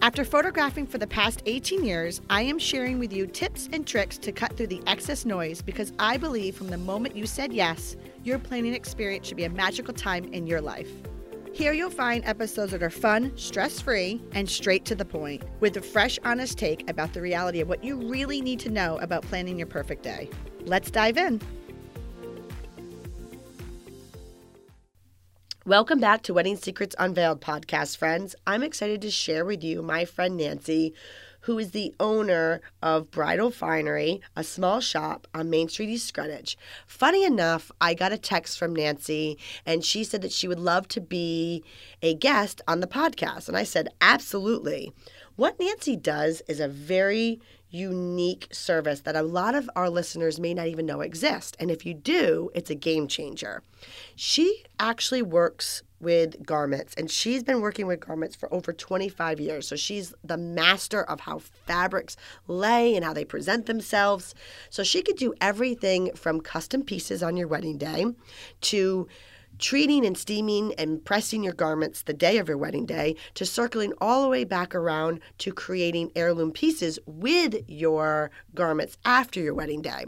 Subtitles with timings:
[0.00, 4.16] After photographing for the past 18 years, I am sharing with you tips and tricks
[4.18, 7.96] to cut through the excess noise because I believe from the moment you said yes,
[8.22, 10.88] your planning experience should be a magical time in your life.
[11.52, 15.76] Here you'll find episodes that are fun, stress free, and straight to the point, with
[15.76, 19.24] a fresh, honest take about the reality of what you really need to know about
[19.24, 20.30] planning your perfect day.
[20.64, 21.40] Let's dive in.
[25.68, 28.34] Welcome back to Wedding Secrets Unveiled podcast, friends.
[28.46, 30.94] I'm excited to share with you my friend Nancy,
[31.40, 36.56] who is the owner of Bridal Finery, a small shop on Main Street, East Greenwich.
[36.86, 40.88] Funny enough, I got a text from Nancy and she said that she would love
[40.88, 41.62] to be
[42.00, 43.46] a guest on the podcast.
[43.46, 44.94] And I said, absolutely.
[45.36, 50.54] What Nancy does is a very unique service that a lot of our listeners may
[50.54, 51.56] not even know exist.
[51.60, 53.62] And if you do, it's a game changer.
[54.16, 59.66] She actually works with garments and she's been working with garments for over 25 years.
[59.66, 64.34] So she's the master of how fabrics lay and how they present themselves.
[64.70, 68.06] So she could do everything from custom pieces on your wedding day
[68.62, 69.08] to
[69.58, 73.92] treating and steaming and pressing your garments the day of your wedding day to circling
[74.00, 79.82] all the way back around to creating heirloom pieces with your garments after your wedding
[79.82, 80.04] day.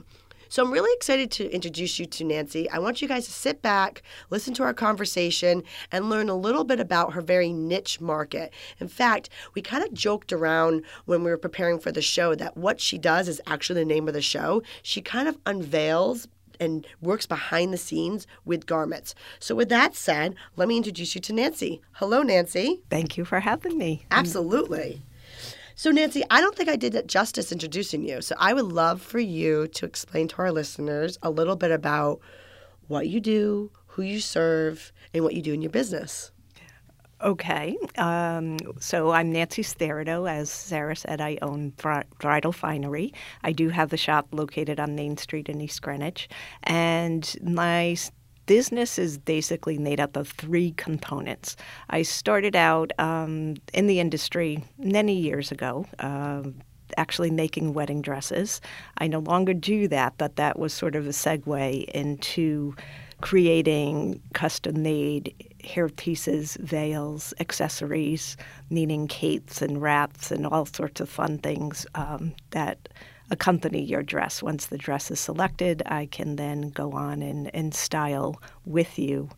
[0.51, 2.69] So I'm really excited to introduce you to Nancy.
[2.71, 5.63] I want you guys to sit back, listen to our conversation,
[5.93, 8.53] and learn a little bit about her very niche market.
[8.81, 12.57] In fact, we kind of joked around when we were preparing for the show that
[12.57, 14.61] what she does is actually the name of the show.
[14.83, 16.27] She kind of unveils
[16.61, 19.15] and works behind the scenes with garments.
[19.41, 21.81] So, with that said, let me introduce you to Nancy.
[21.93, 22.83] Hello, Nancy.
[22.91, 24.05] Thank you for having me.
[24.11, 25.03] Absolutely.
[25.75, 28.21] So, Nancy, I don't think I did it justice introducing you.
[28.21, 32.21] So, I would love for you to explain to our listeners a little bit about
[32.87, 36.31] what you do, who you serve, and what you do in your business.
[37.23, 37.77] Okay.
[37.99, 40.31] Um, so I'm Nancy Sterido.
[40.31, 41.75] As Sarah said, I own
[42.19, 43.13] Bridal Finery.
[43.43, 46.31] I do have the shop located on Main Street in East Greenwich.
[46.63, 47.97] And my
[48.47, 51.57] business is basically made up of three components.
[51.91, 55.87] I started out um, in the industry many years ago.
[55.99, 56.43] Uh,
[56.97, 58.61] actually making wedding dresses.
[58.99, 62.75] I no longer do that, but that was sort of a segue into
[63.21, 68.37] creating custom made hair pieces, veils, accessories,
[68.71, 72.89] meaning capes and wraps and all sorts of fun things um, that
[73.31, 74.43] accompany your dress.
[74.43, 79.29] Once the dress is selected, I can then go on and, and style with you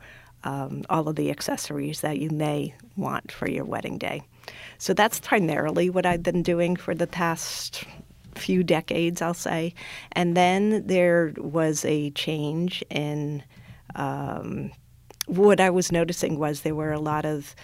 [0.45, 4.23] um, all of the accessories that you may want for your wedding day.
[4.79, 7.85] So that's primarily what I've been doing for the past
[8.35, 9.75] few decades, I'll say.
[10.13, 13.43] And then there was a change in
[13.95, 14.73] um,
[15.27, 17.55] what I was noticing was there were a lot of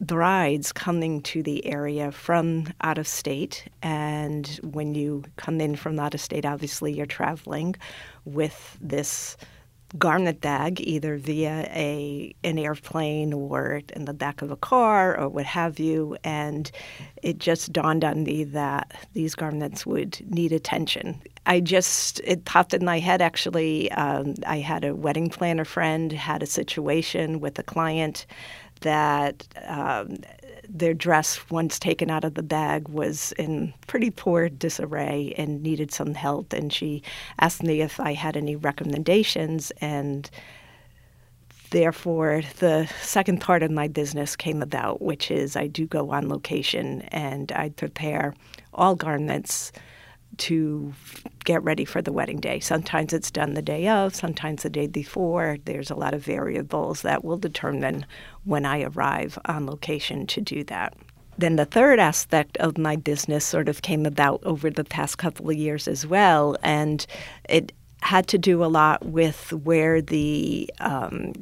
[0.00, 3.64] brides coming to the area from out of state.
[3.82, 7.74] And when you come in from out of state, obviously you're traveling
[8.24, 9.36] with this
[9.96, 15.28] garment bag, either via a an airplane or in the back of a car or
[15.28, 16.16] what have you.
[16.24, 16.70] And
[17.22, 21.22] it just dawned on me that these garments would need attention.
[21.48, 23.90] I just, it popped in my head actually.
[23.92, 28.26] Um, I had a wedding planner friend, had a situation with a client
[28.82, 30.18] that um,
[30.68, 35.90] their dress, once taken out of the bag, was in pretty poor disarray and needed
[35.90, 36.52] some help.
[36.52, 37.02] And she
[37.40, 39.72] asked me if I had any recommendations.
[39.80, 40.30] And
[41.70, 46.28] therefore, the second part of my business came about, which is I do go on
[46.28, 48.34] location and I prepare
[48.74, 49.72] all garments
[50.36, 50.92] to
[51.48, 52.60] get ready for the wedding day.
[52.60, 55.56] Sometimes it's done the day of, sometimes the day before.
[55.64, 58.04] There's a lot of variables that will determine
[58.44, 60.94] when I arrive on location to do that.
[61.38, 65.48] Then the third aspect of my business sort of came about over the past couple
[65.48, 67.06] of years as well, and
[67.48, 67.72] it
[68.02, 71.32] had to do a lot with where the um,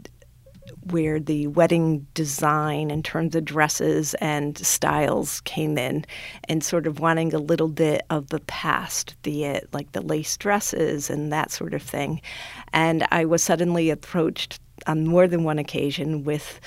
[0.90, 6.04] where the wedding design in terms of dresses and styles came in
[6.48, 11.10] and sort of wanting a little bit of the past, the like the lace dresses
[11.10, 12.20] and that sort of thing.
[12.72, 16.60] And I was suddenly approached on more than one occasion with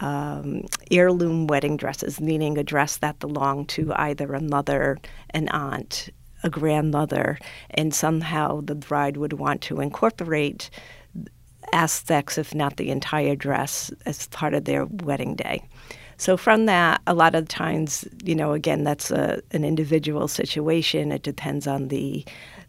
[0.00, 4.98] um, heirloom wedding dresses, meaning a dress that belonged to either a mother,
[5.30, 6.10] an aunt,
[6.42, 7.38] a grandmother,
[7.70, 10.70] and somehow the bride would want to incorporate
[11.72, 15.62] aspects, if not the entire dress, as part of their wedding day.
[16.16, 21.10] So from that, a lot of times, you know, again, that's a, an individual situation.
[21.10, 22.24] It depends on the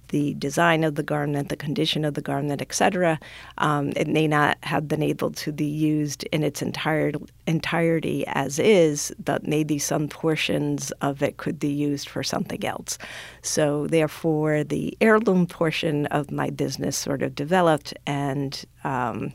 [0.10, 3.20] the design of the garment, the condition of the garment, etc.
[3.58, 7.12] Um, it may not have been able to be used in its entire
[7.48, 12.98] entirety as is, but maybe some portions of it could be used for something else.
[13.42, 18.64] So therefore, the heirloom portion of my business sort of developed and.
[18.84, 19.34] Um,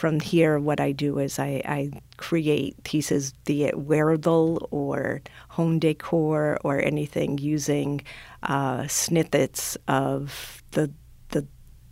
[0.00, 5.20] from here, what I do is I, I, create pieces, be it wearable or
[5.50, 8.00] home decor or anything, using
[8.42, 10.90] uh, snippets of the
[11.28, 11.46] the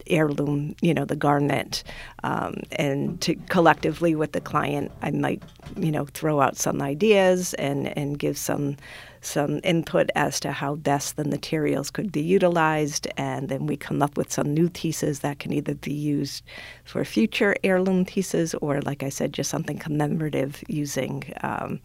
[0.06, 1.84] heirloom, you know, the garment,
[2.22, 5.43] um, and to collectively with the client, I might,
[5.76, 8.76] you know, throw out some ideas and and give some
[9.20, 14.03] some input as to how best the materials could be utilized, and then we come
[14.03, 16.44] up with some new pieces that can either be used
[16.85, 21.81] for future heirloom pieces or, like I said, just something commemorative using um,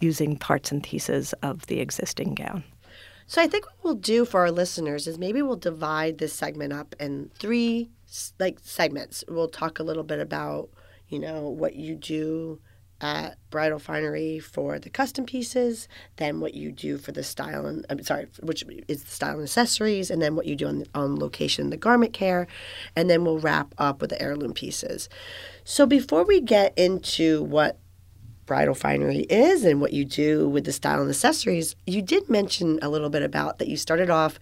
[0.00, 2.62] using parts and pieces of the existing gown.
[3.26, 6.72] So I think what we'll do for our listeners is maybe we'll divide this segment
[6.72, 7.90] up in three
[8.38, 9.24] like segments.
[9.28, 10.68] We'll talk a little bit about,
[11.08, 12.60] you know, what you do
[13.00, 17.86] at Bridal Finery for the custom pieces, then what you do for the style and
[17.88, 21.18] I'm sorry, which is the style and accessories, and then what you do on, on
[21.18, 22.46] location, the garment care,
[22.94, 25.08] and then we'll wrap up with the heirloom pieces.
[25.64, 27.78] So before we get into what
[28.46, 32.78] bridal finery is and what you do with the style and accessories, you did mention
[32.82, 34.38] a little bit about that you started off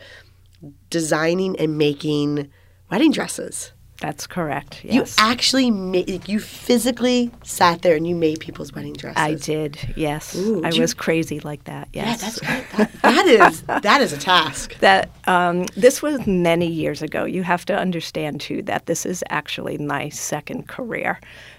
[0.91, 2.51] designing and making
[2.91, 3.73] wedding dresses.
[4.01, 4.85] That's correct.
[4.85, 4.95] Yes.
[5.19, 9.21] You actually made, you physically sat there and you made people's wedding dresses.
[9.21, 9.77] I did.
[9.97, 10.37] Yes.
[10.37, 11.89] Ooh, I was you, crazy like that.
[11.93, 12.07] Yes.
[12.07, 12.65] Yeah, that's great.
[12.77, 14.79] That, that is that is a task.
[14.79, 17.25] That um, this was many years ago.
[17.25, 21.19] You have to understand too that this is actually my second career.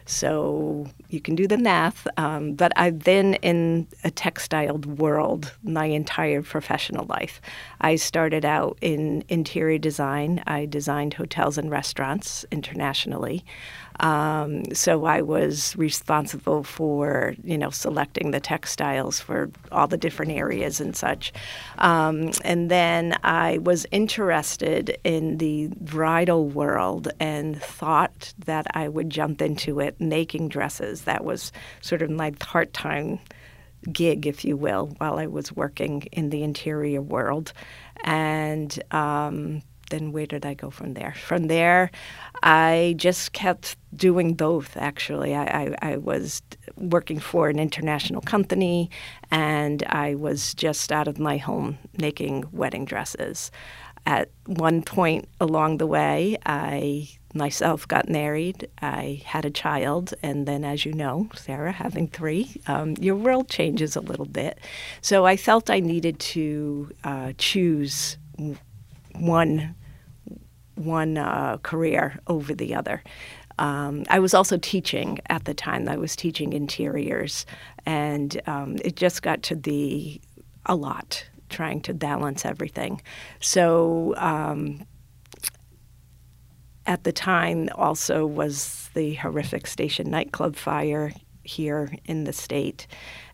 [0.09, 2.07] So you can do the math.
[2.17, 7.39] Um, but I've been in a textile world my entire professional life.
[7.79, 10.43] I started out in interior design.
[10.47, 13.45] I designed hotels and restaurants internationally.
[13.99, 20.31] Um, so I was responsible for, you know, selecting the textiles for all the different
[20.31, 21.33] areas and such.
[21.77, 29.09] Um, and then I was interested in the bridal world and thought that I would
[29.09, 31.03] jump into it making dresses.
[31.03, 33.19] That was sort of my part time
[33.91, 37.53] gig, if you will, while I was working in the interior world.
[38.03, 41.13] And um, then where did I go from there?
[41.13, 41.91] From there,
[42.43, 45.35] I just kept doing both, actually.
[45.35, 46.41] I, I, I, was
[46.75, 48.89] working for an international company,
[49.31, 53.51] and I was just out of my home making wedding dresses.
[54.05, 58.67] At one point along the way, I myself got married.
[58.81, 63.49] I had a child, and then, as you know, Sarah, having three, um, your world
[63.49, 64.59] changes a little bit.
[65.01, 68.17] So I felt I needed to uh, choose
[69.15, 69.75] one
[70.79, 73.03] one uh, career over the other.
[73.59, 75.89] Um, I was also teaching at the time.
[75.89, 77.45] I was teaching interiors,
[77.85, 80.21] and um, it just got to be
[80.65, 83.01] a lot trying to balance everything.
[83.41, 84.85] So um,
[86.85, 91.11] at the time, also was the horrific station nightclub fire
[91.43, 92.87] here in the state,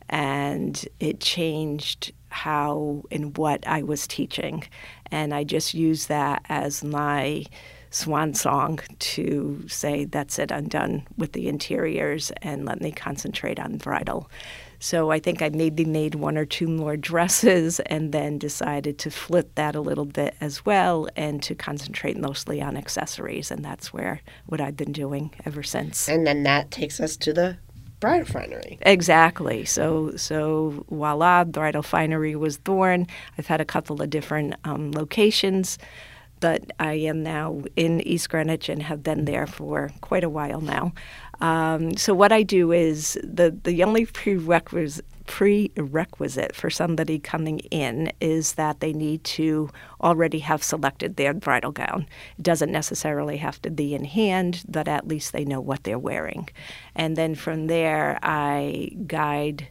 [0.09, 4.63] and it changed how and what I was teaching.
[5.11, 7.45] And I just used that as my
[7.89, 13.59] swan song to say, that's it, I'm done with the interiors and let me concentrate
[13.59, 14.29] on bridal.
[14.79, 19.09] So I think I maybe made one or two more dresses and then decided to
[19.09, 23.49] flip that a little bit as well and to concentrate mostly on accessories.
[23.49, 26.09] And that's where what I've been doing ever since.
[26.09, 27.57] And then that takes us to the
[28.05, 28.77] bridal finery.
[28.81, 29.65] Exactly.
[29.65, 33.07] So so voila, the bridal finery was born.
[33.37, 35.77] I've had a couple of different um, locations,
[36.39, 40.61] but I am now in East Greenwich and have been there for quite a while
[40.61, 40.93] now.
[41.41, 48.11] Um, so what I do is the the only prerequisite prerequisite for somebody coming in
[48.21, 49.69] is that they need to
[50.01, 52.07] already have selected their bridal gown.
[52.37, 55.99] It doesn't necessarily have to be in hand, but at least they know what they're
[55.99, 56.49] wearing.
[56.95, 59.67] And then from there, I guide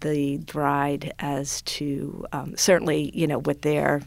[0.00, 4.02] the bride as to um, certainly, you know, with their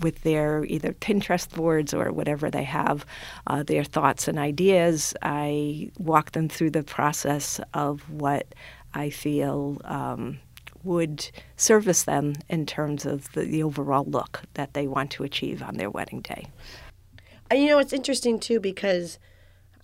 [0.00, 3.04] with their either Pinterest boards or whatever they have,
[3.46, 5.14] uh, their thoughts and ideas.
[5.22, 8.54] I walk them through the process of what
[8.94, 10.38] I feel um,
[10.82, 15.62] would service them in terms of the, the overall look that they want to achieve
[15.62, 16.46] on their wedding day.
[17.50, 19.18] And you know, it's interesting too because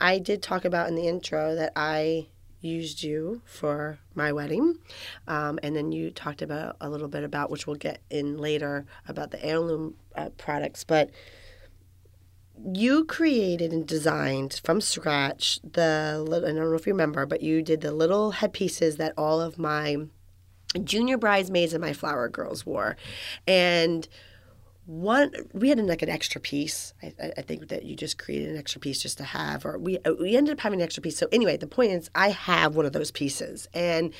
[0.01, 2.29] I did talk about in the intro that I
[2.61, 4.79] used you for my wedding.
[5.29, 8.87] Um, and then you talked about a little bit about, which we'll get in later,
[9.07, 10.83] about the heirloom uh, products.
[10.83, 11.11] But
[12.73, 17.63] you created and designed from scratch the, I don't know if you remember, but you
[17.63, 19.97] did the little headpieces that all of my
[20.83, 22.97] junior bridesmaids and my flower girls wore.
[23.47, 24.09] And
[24.87, 26.93] one we had like an extra piece.
[27.03, 29.99] I, I think that you just created an extra piece just to have or we
[30.01, 31.17] uh, we ended up having an extra piece.
[31.17, 33.67] So anyway the point is i have one of those pieces.
[33.73, 34.13] And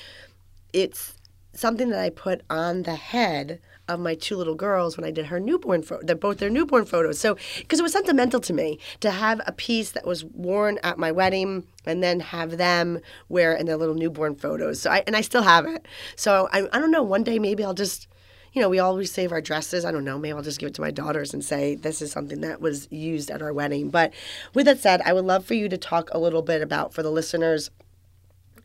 [0.73, 1.15] it's
[1.53, 5.27] something that i put on the head of my two little girls when i did
[5.27, 8.79] her newborn photo they're both their newborn photos so because it was sentimental to me
[9.01, 12.99] to have a piece that was worn at my wedding and then have them
[13.29, 15.87] wear in their little newborn photos so i and i still have it
[16.17, 18.09] so i, I don't know one day maybe i'll just
[18.55, 19.85] you know, we always save our dresses.
[19.85, 20.17] I don't know.
[20.17, 22.87] Maybe I'll just give it to my daughters and say this is something that was
[22.91, 23.91] used at our wedding.
[23.91, 24.15] But
[24.55, 27.03] with that said, I would love for you to talk a little bit about, for
[27.03, 27.71] the listeners,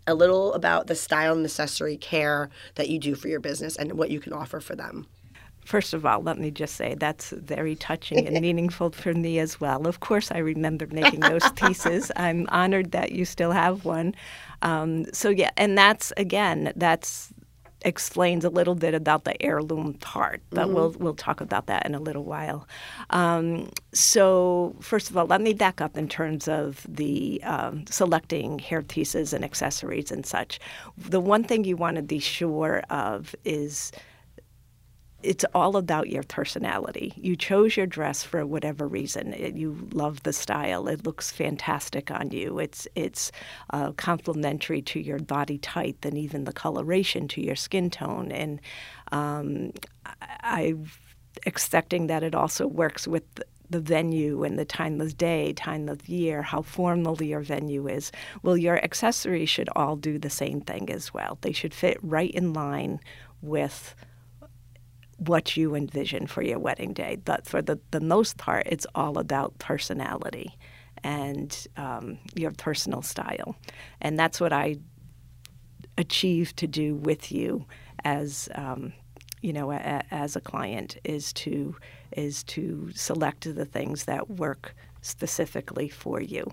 [0.09, 3.93] a little about the style and accessory care that you do for your business and
[3.93, 5.07] what you can offer for them.
[5.65, 9.61] First of all, let me just say that's very touching and meaningful for me as
[9.61, 9.87] well.
[9.87, 12.11] Of course, I remember making those pieces.
[12.15, 14.15] I'm honored that you still have one.
[14.63, 17.31] Um, so yeah, and that's again, that's
[17.83, 20.73] explains a little bit about the heirloom part, but mm-hmm.
[20.73, 22.67] we'll we'll talk about that in a little while.
[23.09, 28.59] Um, so first of all, let me back up in terms of the um, selecting
[28.59, 30.59] hair pieces and accessories and such.
[30.97, 33.91] The one thing you want to be sure of is
[35.21, 37.13] it's all about your personality.
[37.17, 39.33] You chose your dress for whatever reason.
[39.33, 40.87] It, you love the style.
[40.87, 42.59] It looks fantastic on you.
[42.59, 43.31] It's it's
[43.71, 48.31] uh, complementary to your body type and even the coloration to your skin tone.
[48.31, 48.61] And
[49.11, 49.73] um,
[50.41, 50.85] I, am
[51.45, 53.23] expecting that it also works with
[53.69, 58.11] the venue and the time of day, time of year, how formal your venue is.
[58.41, 61.37] Well, your accessories should all do the same thing as well.
[61.41, 62.99] They should fit right in line
[63.41, 63.95] with
[65.19, 67.17] what you envision for your wedding day.
[67.23, 70.57] But for the, the most part, it's all about personality
[71.03, 73.55] and um, your personal style.
[74.01, 74.77] And that's what I
[75.97, 77.65] achieve to do with you
[78.05, 78.93] as um,
[79.41, 81.75] you know a, as a client is to
[82.15, 86.51] is to select the things that work specifically for you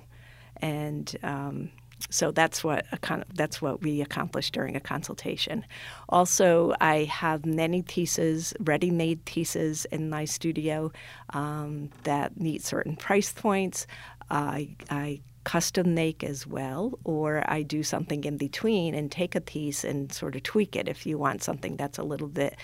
[0.59, 1.71] and um,
[2.11, 2.87] so that's what
[3.35, 5.65] that's what we accomplished during a consultation.
[6.09, 10.93] Also, I have many pieces, ready-made pieces in my studio
[11.31, 13.87] um, that meet certain price points.
[14.31, 19.41] I, I custom make as well, or I do something in between and take a
[19.41, 22.57] piece and sort of tweak it if you want something that's a little bit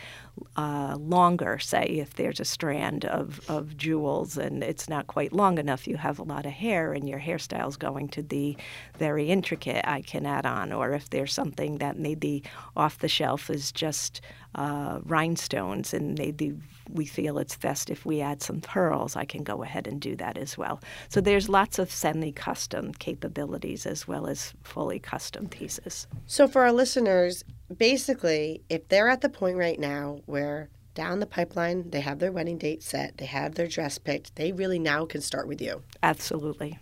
[0.57, 1.59] uh, longer.
[1.59, 5.97] Say, if there's a strand of, of jewels and it's not quite long enough, you
[5.97, 8.57] have a lot of hair and your hairstyle's going to be
[8.99, 10.73] very intricate, I can add on.
[10.73, 12.43] Or if there's something that maybe
[12.77, 14.21] off the shelf is just
[14.55, 16.55] uh, rhinestones and maybe
[16.91, 20.17] we feel it's best if we add some pearls, I can go ahead and do
[20.17, 20.81] that as well.
[21.09, 26.07] So there's lots of semi custom capabilities as well as fully custom pieces.
[26.27, 27.45] So for our listeners,
[27.79, 32.33] basically, if they're at the point right now where down the pipeline, they have their
[32.33, 35.83] wedding date set, they have their dress picked, they really now can start with you.
[36.03, 36.79] Absolutely.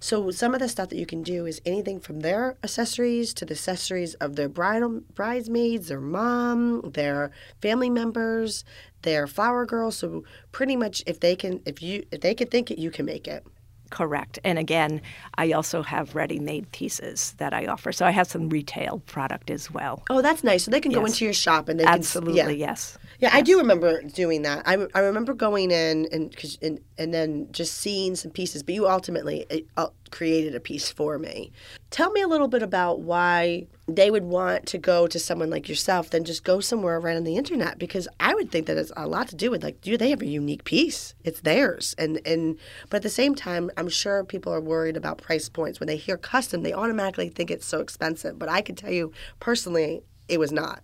[0.00, 3.46] So some of the stuff that you can do is anything from their accessories to
[3.46, 7.30] the accessories of their bridal bridesmaids, their mom, their
[7.62, 8.64] family members,
[9.00, 9.96] their flower girls.
[9.96, 13.06] So pretty much if they can if you if they can think it, you can
[13.06, 13.46] make it.
[13.90, 14.38] Correct.
[14.44, 15.00] And again,
[15.36, 17.92] I also have ready made pieces that I offer.
[17.92, 20.02] So I have some retail product as well.
[20.10, 20.64] Oh, that's nice.
[20.64, 20.98] So they can yes.
[20.98, 22.40] go into your shop and they Absolutely, can.
[22.40, 22.70] Absolutely, yeah.
[22.70, 22.98] yes.
[23.24, 23.30] Yeah.
[23.32, 24.62] I do remember doing that.
[24.66, 28.62] I, I remember going in and, and and then just seeing some pieces.
[28.62, 31.50] But you ultimately uh, created a piece for me.
[31.90, 35.70] Tell me a little bit about why they would want to go to someone like
[35.70, 37.78] yourself than just go somewhere right on the internet.
[37.78, 40.20] Because I would think that it's a lot to do with like, do they have
[40.20, 41.14] a unique piece?
[41.24, 42.58] It's theirs, and and
[42.90, 45.96] but at the same time, I'm sure people are worried about price points when they
[45.96, 46.62] hear custom.
[46.62, 48.38] They automatically think it's so expensive.
[48.38, 50.82] But I can tell you personally, it was not.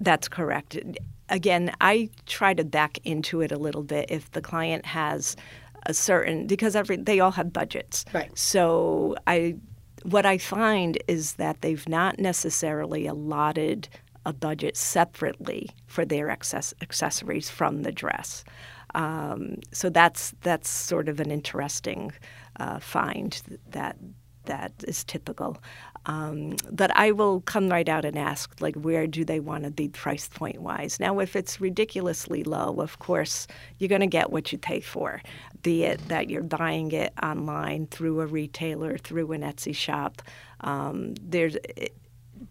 [0.00, 0.78] That's correct.
[1.28, 5.36] Again, I try to back into it a little bit if the client has
[5.86, 8.04] a certain because every they all have budgets.
[8.12, 8.36] Right.
[8.36, 9.56] So I
[10.02, 13.88] what I find is that they've not necessarily allotted
[14.26, 18.44] a budget separately for their access, accessories from the dress.
[18.94, 22.12] Um, so that's that's sort of an interesting
[22.58, 23.40] uh, find
[23.70, 23.96] that
[24.46, 25.58] that is typical.
[26.06, 29.70] Um, but I will come right out and ask, like, where do they want to
[29.70, 30.98] be price point wise?
[30.98, 33.46] Now, if it's ridiculously low, of course,
[33.78, 35.20] you're going to get what you pay for,
[35.62, 40.22] be it that you're buying it online through a retailer, through an Etsy shop.
[40.60, 41.56] Um, there's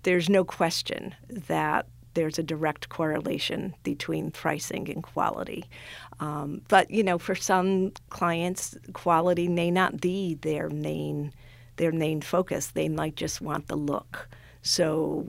[0.03, 5.65] there's no question that there's a direct correlation between pricing and quality.
[6.19, 11.33] Um, but you know, for some clients, quality may not be their main
[11.79, 12.67] their main focus.
[12.67, 14.29] They might just want the look.
[14.61, 15.25] So,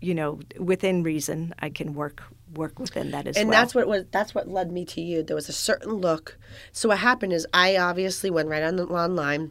[0.00, 2.22] you know, within reason, I can work
[2.54, 3.58] work within that as and well.
[3.58, 5.24] And that's what was that's what led me to you.
[5.24, 6.38] There was a certain look.
[6.70, 9.50] So what happened is I obviously went right on the online,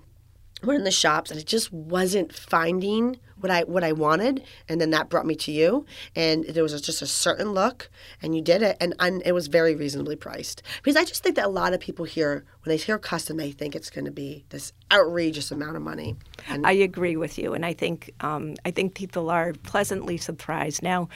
[0.64, 4.80] went in the shops, and it just wasn't finding what I what I wanted, and
[4.80, 5.86] then that brought me to you.
[6.16, 7.90] And there was just a certain look,
[8.22, 10.64] and you did it, and, and it was very reasonably priced.
[10.82, 13.52] Because I just think that a lot of people here, when they hear custom, they
[13.52, 16.16] think it's going to be this outrageous amount of money.
[16.48, 20.82] And I agree with you, and I think um, I think people are pleasantly surprised.
[20.82, 21.10] Now,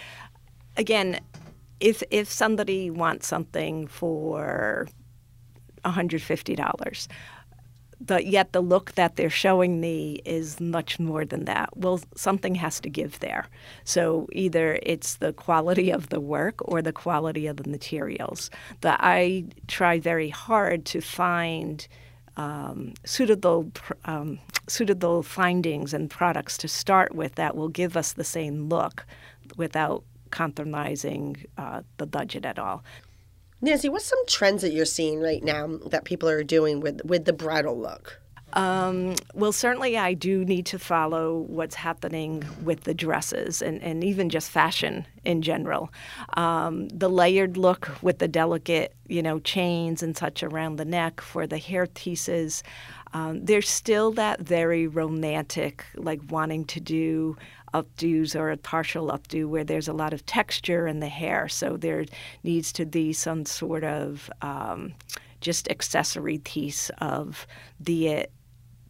[0.78, 1.20] again,
[1.80, 4.88] if if somebody wants something for
[5.84, 7.08] one hundred fifty dollars,
[8.02, 11.76] but yet the look that they're showing me is much more than that.
[11.76, 13.48] Well, something has to give there.
[13.84, 18.50] So either it's the quality of the work or the quality of the materials.
[18.82, 21.88] But I try very hard to find
[22.38, 23.70] um, suitable
[24.06, 29.06] um, suitable findings and products to start with that will give us the same look
[29.58, 32.84] without compromising uh, the budget at all.
[33.62, 37.26] Nancy, what's some trends that you're seeing right now that people are doing with with
[37.26, 38.22] the bridal look?
[38.54, 44.04] Um, well, certainly I do need to follow what's happening with the dresses and, and
[44.04, 45.92] even just fashion in general.
[46.36, 51.22] Um, the layered look with the delicate, you know, chains and such around the neck
[51.22, 52.64] for the hair pieces.
[53.14, 57.38] Um, there's still that very romantic, like wanting to do
[57.74, 61.48] updos or a partial updo where there's a lot of texture in the hair.
[61.48, 62.06] So there
[62.44, 64.94] needs to be some sort of um,
[65.42, 67.48] just accessory piece of
[67.80, 68.28] the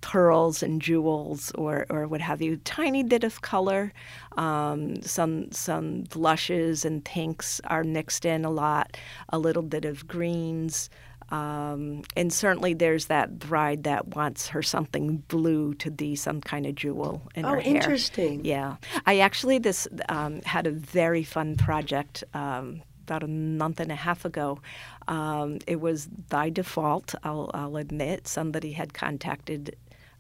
[0.02, 2.58] pearls and jewels or, or what have you.
[2.58, 3.94] Tiny bit of color,
[4.38, 8.98] um, some some blushes and pinks are mixed in a lot.
[9.30, 10.90] A little bit of greens.
[11.32, 16.66] Um, and certainly there's that bride that wants her something blue to be some kind
[16.66, 17.74] of jewel in Oh, her hair.
[17.74, 18.46] Oh, interesting.
[18.46, 18.78] Yeah.
[19.06, 23.96] I actually this um, had a very fun project um, about a month and a
[23.96, 24.60] half ago.
[25.08, 29.76] Um, it was by default, I'll, I'll admit, somebody had contacted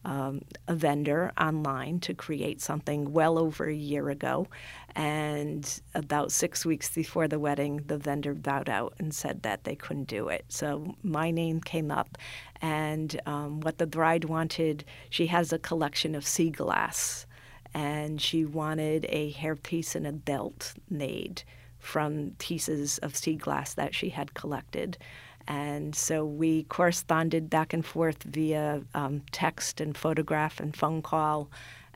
[0.05, 4.47] um, a vendor online to create something well over a year ago.
[4.95, 9.75] And about six weeks before the wedding, the vendor bowed out and said that they
[9.75, 10.45] couldn't do it.
[10.49, 12.17] So my name came up,
[12.61, 17.25] and um, what the bride wanted, she has a collection of sea glass,
[17.73, 21.43] and she wanted a hairpiece and a belt made
[21.77, 24.97] from pieces of sea glass that she had collected.
[25.47, 31.49] And so we corresponded back and forth via um, text and photograph and phone call.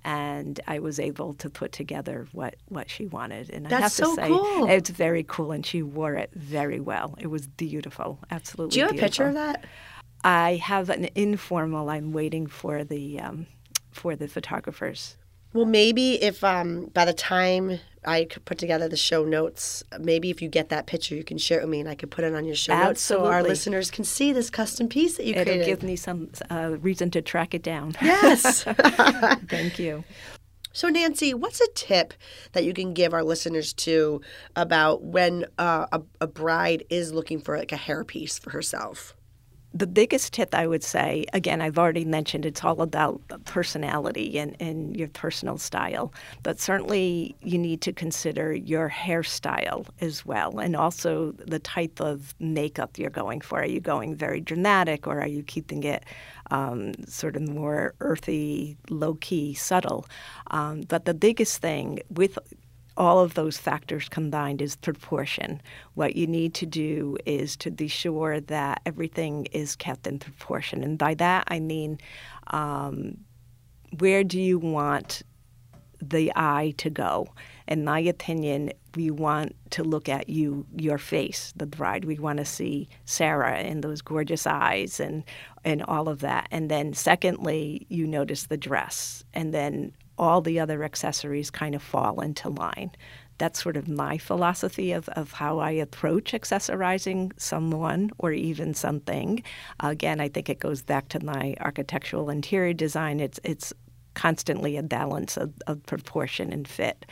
[0.05, 3.49] And I was able to put together what, what she wanted.
[3.49, 4.69] And I have That's to say, cool.
[4.69, 5.51] it's very cool.
[5.51, 7.15] And she wore it very well.
[7.19, 8.19] It was beautiful.
[8.29, 9.65] Absolutely Do you have a picture of that?
[10.23, 11.89] I have an informal.
[11.89, 13.47] I'm waiting for the um,
[13.91, 15.17] for the photographers.
[15.53, 20.29] Well, maybe if um, by the time I could put together the show notes, maybe
[20.29, 22.25] if you get that picture, you can share it with me, and I could put
[22.25, 25.33] it on your show notes so our listeners can see this custom piece that you
[25.33, 25.65] It'll created.
[25.65, 27.93] give me some uh, reason to track it down.
[28.01, 28.63] yes.
[29.47, 30.03] Thank you.
[30.73, 32.13] so, Nancy, what's a tip
[32.53, 34.21] that you can give our listeners to
[34.55, 39.13] about when uh, a, a bride is looking for like a hairpiece for herself?
[39.75, 44.55] The biggest tip I would say, again, I've already mentioned it's all about personality and,
[44.59, 50.75] and your personal style, but certainly you need to consider your hairstyle as well and
[50.75, 53.61] also the type of makeup you're going for.
[53.61, 56.03] Are you going very dramatic or are you keeping it
[56.51, 60.05] um, sort of more earthy, low key, subtle?
[60.51, 62.37] Um, but the biggest thing with
[62.95, 65.61] all of those factors combined is proportion.
[65.95, 70.83] What you need to do is to be sure that everything is kept in proportion.
[70.83, 71.99] And by that, I mean,
[72.47, 73.17] um,
[73.99, 75.23] where do you want
[76.01, 77.27] the eye to go?
[77.67, 82.05] In my opinion, we want to look at you, your face, the bride.
[82.05, 85.23] We want to see Sarah and those gorgeous eyes and
[85.63, 86.47] and all of that.
[86.51, 89.23] And then secondly, you notice the dress.
[89.33, 92.91] And then all the other accessories kind of fall into line.
[93.37, 99.43] That's sort of my philosophy of, of how I approach accessorizing someone or even something.
[99.81, 103.19] Again, I think it goes back to my architectural interior design.
[103.19, 103.73] It's it's
[104.13, 107.05] constantly a balance of, of proportion and fit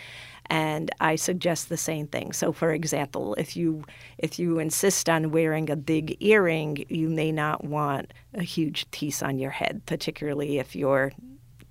[0.52, 2.34] and I suggest the same thing.
[2.34, 3.86] So, for example, if you
[4.18, 9.24] if you insist on wearing a big earring, you may not want a huge piece
[9.24, 11.14] on your head, particularly if you're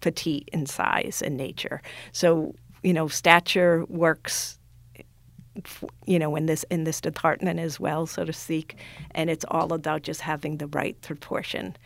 [0.01, 1.83] petite in size and nature.
[2.13, 4.59] So, you know, stature works
[6.07, 8.77] you know in this in this department as well so to speak
[9.11, 11.77] and it's all about just having the right proportion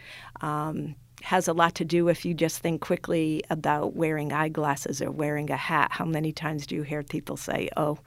[0.42, 5.11] um, has a lot to do if you just think quickly about wearing eyeglasses or
[5.11, 5.88] wearing a hat.
[5.90, 7.98] How many times do you hear people say, oh,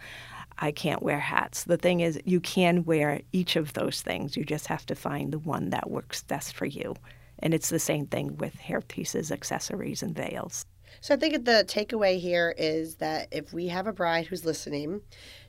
[0.59, 1.63] I can't wear hats?
[1.63, 4.37] The thing is, you can wear each of those things.
[4.37, 6.95] You just have to find the one that works best for you.
[7.39, 10.65] And it's the same thing with hair pieces, accessories, and veils.
[11.01, 15.01] So I think the takeaway here is that if we have a bride who's listening,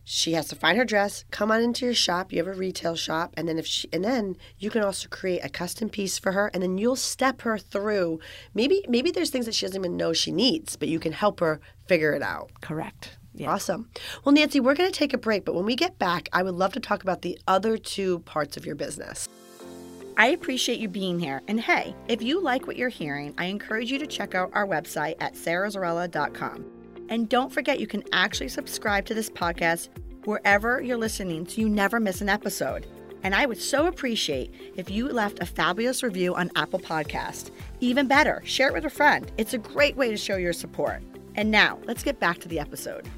[0.05, 2.33] she has to find her dress, come on into your shop.
[2.33, 5.45] You have a retail shop, and then if she, and then you can also create
[5.45, 8.21] a custom piece for her, and then you'll step her through.
[8.55, 11.41] Maybe maybe there's things that she doesn't even know she needs, but you can help
[11.41, 12.51] her figure it out.
[12.61, 13.19] Correct.
[13.35, 13.53] Yeah.
[13.53, 13.89] Awesome.
[14.25, 16.55] Well, Nancy, we're going to take a break, but when we get back, I would
[16.55, 19.29] love to talk about the other two parts of your business.
[20.19, 21.43] I appreciate you being here.
[21.47, 24.67] And hey, if you like what you're hearing, I encourage you to check out our
[24.67, 26.65] website at sarahzarella.com.
[27.09, 29.91] And don't forget, you can actually subscribe to this podcast
[30.25, 32.89] wherever you're listening so you never miss an episode.
[33.23, 37.53] And I would so appreciate if you left a fabulous review on Apple Podcast.
[37.79, 39.31] Even better, share it with a friend.
[39.39, 41.01] It's a great way to show your support.
[41.37, 43.09] And now, let's get back to the episode.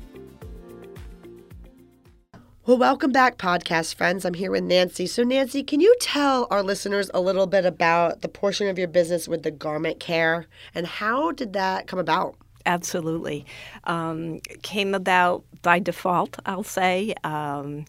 [2.66, 4.26] Well, welcome back, podcast friends.
[4.26, 5.06] I'm here with Nancy.
[5.06, 8.86] So, Nancy, can you tell our listeners a little bit about the portion of your
[8.86, 12.36] business with the garment care and how did that come about?
[12.66, 13.46] Absolutely.
[13.84, 17.14] Um, came about by default, I'll say.
[17.24, 17.86] Um,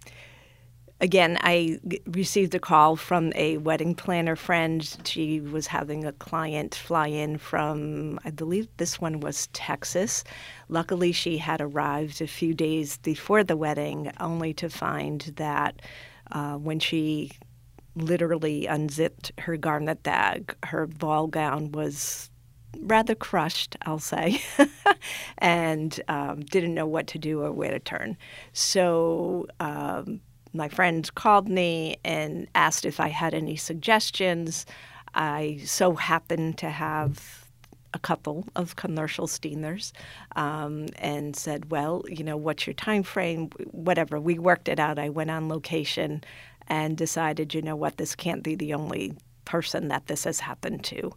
[1.02, 4.88] again, I received a call from a wedding planner friend.
[5.04, 10.24] She was having a client fly in from, I believe this one was Texas.
[10.70, 15.82] Luckily, she had arrived a few days before the wedding, only to find that
[16.32, 17.32] uh, when she
[17.96, 22.30] literally unzipped her garment bag, her ball gown was
[22.80, 24.42] rather crushed, I'll say,
[25.40, 28.18] and um, didn't know what to do or where to turn.
[28.54, 30.22] So, um,
[30.54, 34.66] my friend called me and asked if I had any suggestions.
[35.14, 37.46] I so happened to have
[37.94, 39.92] a couple of commercial steamers
[40.36, 43.50] um, and said, "Well, you know, what's your time frame?
[43.72, 44.98] Whatever." We worked it out.
[45.00, 46.24] I went on location
[46.68, 50.84] and decided, you know what, this can't be the only person that this has happened
[50.86, 51.12] to.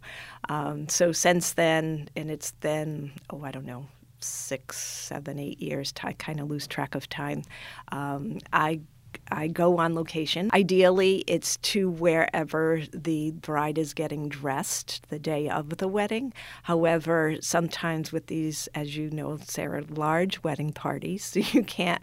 [0.49, 3.87] Um, so since then, and it's then, oh, I don't know,
[4.19, 5.93] six, seven, eight years.
[6.03, 7.43] I kind of lose track of time.
[7.91, 8.81] Um, I
[9.29, 10.49] I go on location.
[10.53, 16.33] Ideally, it's to wherever the bride is getting dressed the day of the wedding.
[16.63, 22.01] However, sometimes with these, as you know, Sarah, large wedding parties, you can't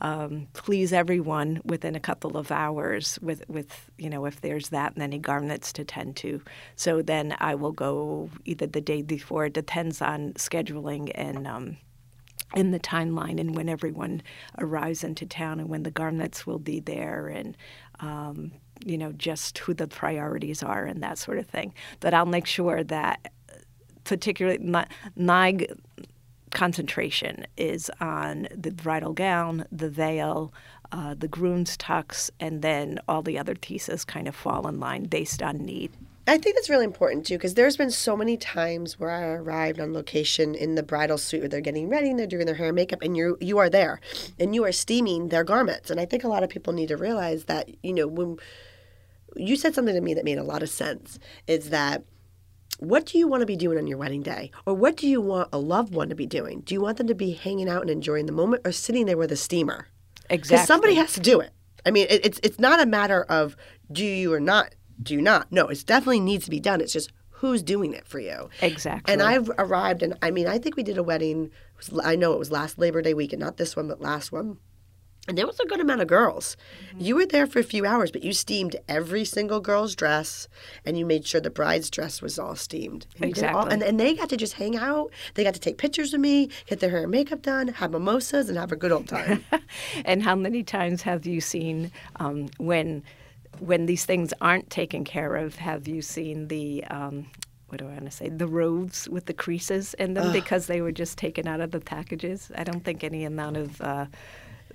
[0.00, 4.96] um, please everyone within a couple of hours with, with, you know, if there's that
[4.96, 6.42] many garments to tend to.
[6.76, 11.76] So then I will go either the day before, it depends on scheduling and um,
[12.54, 14.22] in the timeline and when everyone
[14.58, 17.56] arrives into town and when the garments will be there and
[18.00, 18.52] um,
[18.84, 21.74] you know just who the priorities are and that sort of thing.
[22.00, 23.32] But i'll make sure that
[24.04, 25.58] particularly my, my
[26.50, 30.52] concentration is on the bridal gown the veil
[30.92, 35.04] uh, the groom's tux and then all the other pieces kind of fall in line
[35.04, 35.90] based on need
[36.26, 39.78] I think that's really important too, because there's been so many times where I arrived
[39.78, 42.68] on location in the bridal suite where they're getting ready and they're doing their hair
[42.68, 44.00] and makeup, and you you are there,
[44.38, 45.90] and you are steaming their garments.
[45.90, 48.38] And I think a lot of people need to realize that you know when
[49.36, 52.04] you said something to me that made a lot of sense is that
[52.78, 54.50] what do you want to be doing on your wedding day?
[54.66, 56.60] Or what do you want a loved one to be doing?
[56.60, 59.16] Do you want them to be hanging out and enjoying the moment or sitting there
[59.16, 59.88] with a steamer?
[60.30, 60.56] Exactly.
[60.56, 61.52] Because somebody has to do it.
[61.86, 63.56] I mean, it, it's it's not a matter of
[63.92, 65.50] do you or not do not.
[65.50, 66.80] No, it definitely needs to be done.
[66.80, 68.48] It's just who's doing it for you.
[68.62, 69.12] Exactly.
[69.12, 71.50] And I've arrived, and I mean, I think we did a wedding.
[72.02, 74.58] I know it was last Labor Day weekend, not this one, but last one.
[75.26, 76.56] And there was a good amount of girls.
[76.88, 77.00] Mm-hmm.
[77.00, 80.48] You were there for a few hours, but you steamed every single girl's dress,
[80.84, 83.06] and you made sure the bride's dress was all steamed.
[83.16, 83.58] And exactly.
[83.58, 85.10] All, and, and they got to just hang out.
[85.34, 88.50] They got to take pictures of me, get their hair and makeup done, have mimosas,
[88.50, 89.44] and have a good old time.
[90.04, 93.02] and how many times have you seen um, when–
[93.60, 97.26] when these things aren't taken care of, have you seen the um,
[97.68, 98.28] what do I want to say?
[98.28, 100.32] The robes with the creases in them Ugh.
[100.32, 102.52] because they were just taken out of the packages.
[102.54, 104.06] I don't think any amount of uh,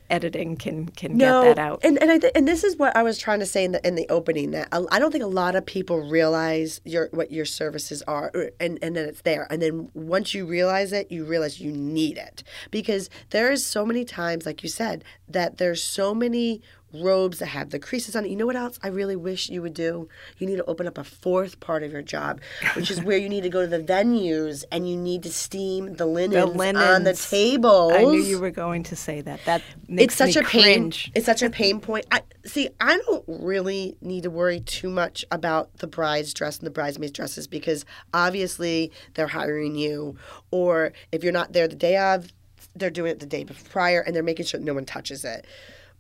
[0.10, 1.80] editing can can no, get that out.
[1.84, 3.88] And and I th- and this is what I was trying to say in the
[3.88, 7.46] in the opening that I don't think a lot of people realize your what your
[7.46, 11.62] services are and and then it's there and then once you realize it you realize
[11.62, 16.14] you need it because there is so many times like you said that there's so
[16.14, 16.62] many
[16.94, 18.30] robes that have the creases on it.
[18.30, 20.08] You know what else I really wish you would do?
[20.38, 22.42] You need to open up a fourth part of your job,
[22.76, 25.96] which is where you need to go to the venues and you need to steam
[25.96, 27.30] the linens, on the linens.
[27.30, 27.94] tables.
[27.94, 29.40] I knew you were going to say that.
[29.46, 30.64] That makes it's such me a pain.
[30.64, 31.12] cringe.
[31.16, 32.06] It's such a pain point.
[32.12, 32.70] I see.
[32.80, 37.12] I don't really need to worry too much about the bride's dress and the bridesmaids'
[37.12, 40.18] dresses because obviously they're hiring you,
[40.52, 42.32] or if you're not there the day of,
[42.76, 45.46] they're doing it the day prior, and they're making sure no one touches it.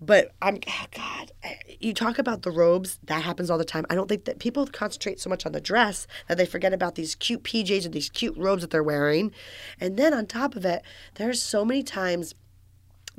[0.02, 1.32] But I'm oh God.
[1.44, 3.00] Eh, you talk about the robes.
[3.04, 3.86] That happens all the time.
[3.90, 6.96] I don't think that people concentrate so much on the dress that they forget about
[6.96, 9.32] these cute PJs or these cute robes that they're wearing.
[9.80, 10.84] And then on top of it,
[11.16, 12.34] there's so many times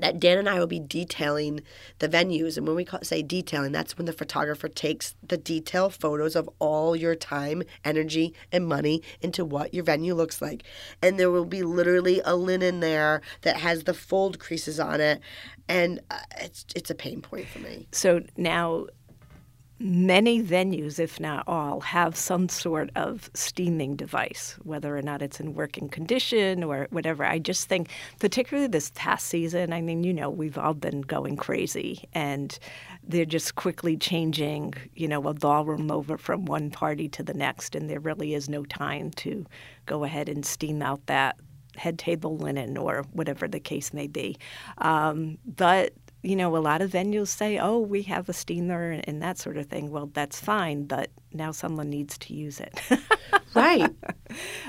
[0.00, 1.60] that Dan and I will be detailing
[1.98, 2.56] the venues.
[2.56, 6.48] And when we call, say detailing, that's when the photographer takes the detail photos of
[6.58, 10.62] all your time, energy, and money into what your venue looks like.
[11.02, 15.20] And there will be literally a linen there that has the fold creases on it.
[15.68, 17.86] And uh, it's, it's a pain point for me.
[17.92, 18.86] So now,
[19.80, 25.40] many venues, if not all, have some sort of steaming device, whether or not it's
[25.40, 27.24] in working condition or whatever.
[27.24, 27.88] I just think,
[28.18, 32.58] particularly this past season, I mean, you know, we've all been going crazy and
[33.02, 37.74] they're just quickly changing, you know, a ballroom over from one party to the next,
[37.74, 39.46] and there really is no time to
[39.86, 41.36] go ahead and steam out that
[41.76, 44.36] head table linen or whatever the case may be.
[44.78, 49.22] Um, but you know, a lot of venues say, "Oh, we have a steamer and,
[49.22, 52.80] that sort of thing." Well, that's fine, but now someone needs to use it.
[53.52, 53.90] Right.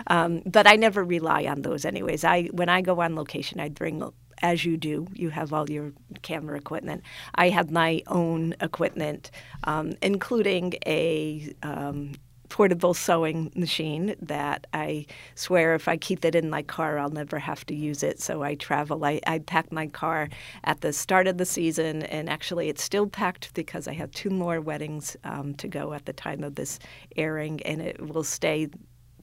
[0.07, 2.23] um, but I never rely on those, anyways.
[2.23, 4.01] I when I go on location, I bring.
[4.43, 7.03] As you do, you have all your camera equipment.
[7.35, 9.29] I have my own equipment,
[9.65, 12.13] um, including a um,
[12.51, 17.39] portable sewing machine that I swear if I keep it in my car, I'll never
[17.39, 18.21] have to use it.
[18.21, 19.03] So I travel.
[19.05, 20.27] I, I pack my car
[20.65, 24.29] at the start of the season, and actually it's still packed because I have two
[24.29, 26.77] more weddings um, to go at the time of this
[27.15, 28.67] airing, and it will stay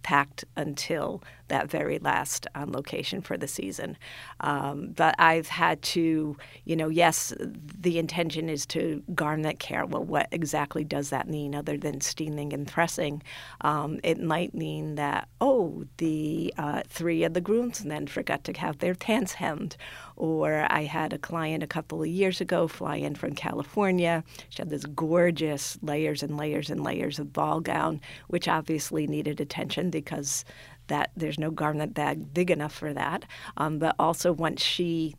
[0.02, 3.96] packed until that very last on location for the season.
[4.40, 9.86] Um, but I've had to, you know, yes, the intention is to garment care.
[9.86, 13.22] Well, what exactly does that mean other than steaming and pressing?
[13.62, 18.78] Um, it might mean that, oh, the uh, three of the groomsmen forgot to have
[18.78, 19.76] their pants hemmed.
[20.18, 24.24] Or I had a client a couple of years ago fly in from California.
[24.48, 29.40] She had this gorgeous layers and layers and layers of ball gown, which obviously needed
[29.40, 30.44] attention because
[30.88, 33.26] that there's no garment bag big enough for that.
[33.58, 35.14] Um, but also once she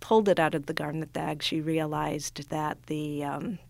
[0.00, 3.60] pulled it out of the garment bag, she realized that the um,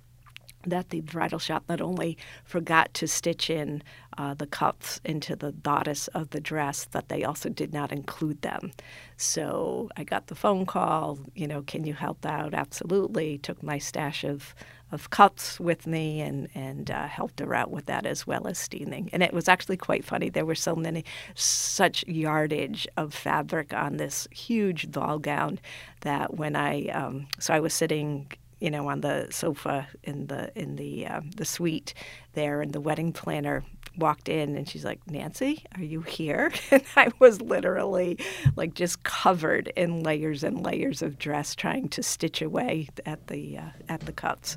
[0.66, 3.82] that the bridal shop not only forgot to stitch in
[4.18, 8.42] uh, the cuffs into the bodice of the dress, but they also did not include
[8.42, 8.72] them.
[9.16, 12.52] So I got the phone call, you know, can you help out?
[12.52, 13.38] Absolutely.
[13.38, 14.54] Took my stash of,
[14.92, 18.58] of cups with me and, and uh, helped her out with that as well as
[18.58, 19.08] steaming.
[19.12, 20.28] And it was actually quite funny.
[20.28, 25.58] There were so many, such yardage of fabric on this huge ball gown
[26.00, 30.52] that when I, um, so I was sitting you know, on the sofa in the
[30.58, 31.94] in the uh, the suite
[32.34, 33.64] there, and the wedding planner
[33.96, 38.18] walked in, and she's like, "Nancy, are you here?" And I was literally
[38.56, 43.58] like just covered in layers and layers of dress, trying to stitch away at the
[43.58, 44.56] uh, at the cuts.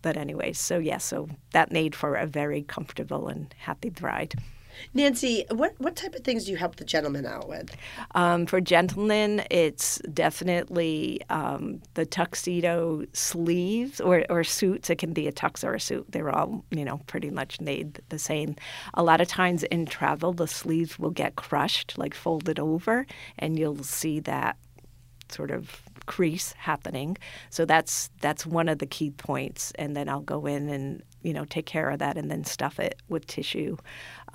[0.00, 4.34] But anyways, so yeah, so that made for a very comfortable and happy bride.
[4.94, 7.74] Nancy, what, what type of things do you help the gentleman out with?
[8.14, 14.90] Um, for gentlemen, it's definitely um, the tuxedo sleeves or, or suits.
[14.90, 16.06] It can be a tux or a suit.
[16.10, 18.56] They're all, you know, pretty much made the same.
[18.94, 23.06] A lot of times in travel, the sleeves will get crushed, like folded over,
[23.38, 24.56] and you'll see that
[25.28, 27.16] sort of crease happening.
[27.50, 29.72] So that's that's one of the key points.
[29.76, 32.78] And then I'll go in and you know take care of that and then stuff
[32.78, 33.76] it with tissue.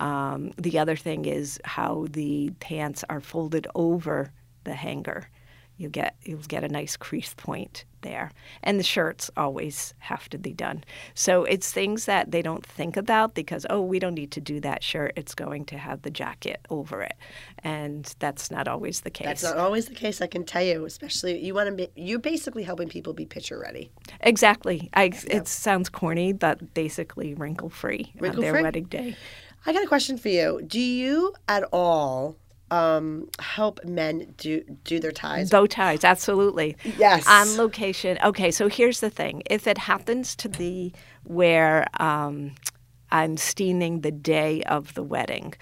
[0.00, 4.32] Um, the other thing is how the pants are folded over
[4.64, 5.28] the hanger.
[5.78, 10.38] You get you'll get a nice crease point there, and the shirts always have to
[10.38, 10.82] be done.
[11.14, 14.58] So it's things that they don't think about because oh we don't need to do
[14.60, 15.12] that shirt.
[15.14, 17.14] It's going to have the jacket over it,
[17.62, 19.26] and that's not always the case.
[19.26, 20.20] That's not always the case.
[20.20, 21.88] I can tell you, especially you want to be.
[21.94, 23.92] You're basically helping people be picture ready.
[24.20, 24.90] Exactly.
[24.94, 29.16] I, It sounds corny, but basically wrinkle free on their wedding day.
[29.64, 30.60] I got a question for you.
[30.66, 32.36] Do you at all
[32.70, 35.50] um, help men do do their ties?
[35.50, 36.76] Bow ties, absolutely.
[36.96, 37.26] Yes.
[37.26, 38.18] On location.
[38.24, 39.42] Okay, so here's the thing.
[39.50, 40.92] If it happens to be
[41.24, 42.54] where um,
[43.10, 45.54] I'm steaming the day of the wedding,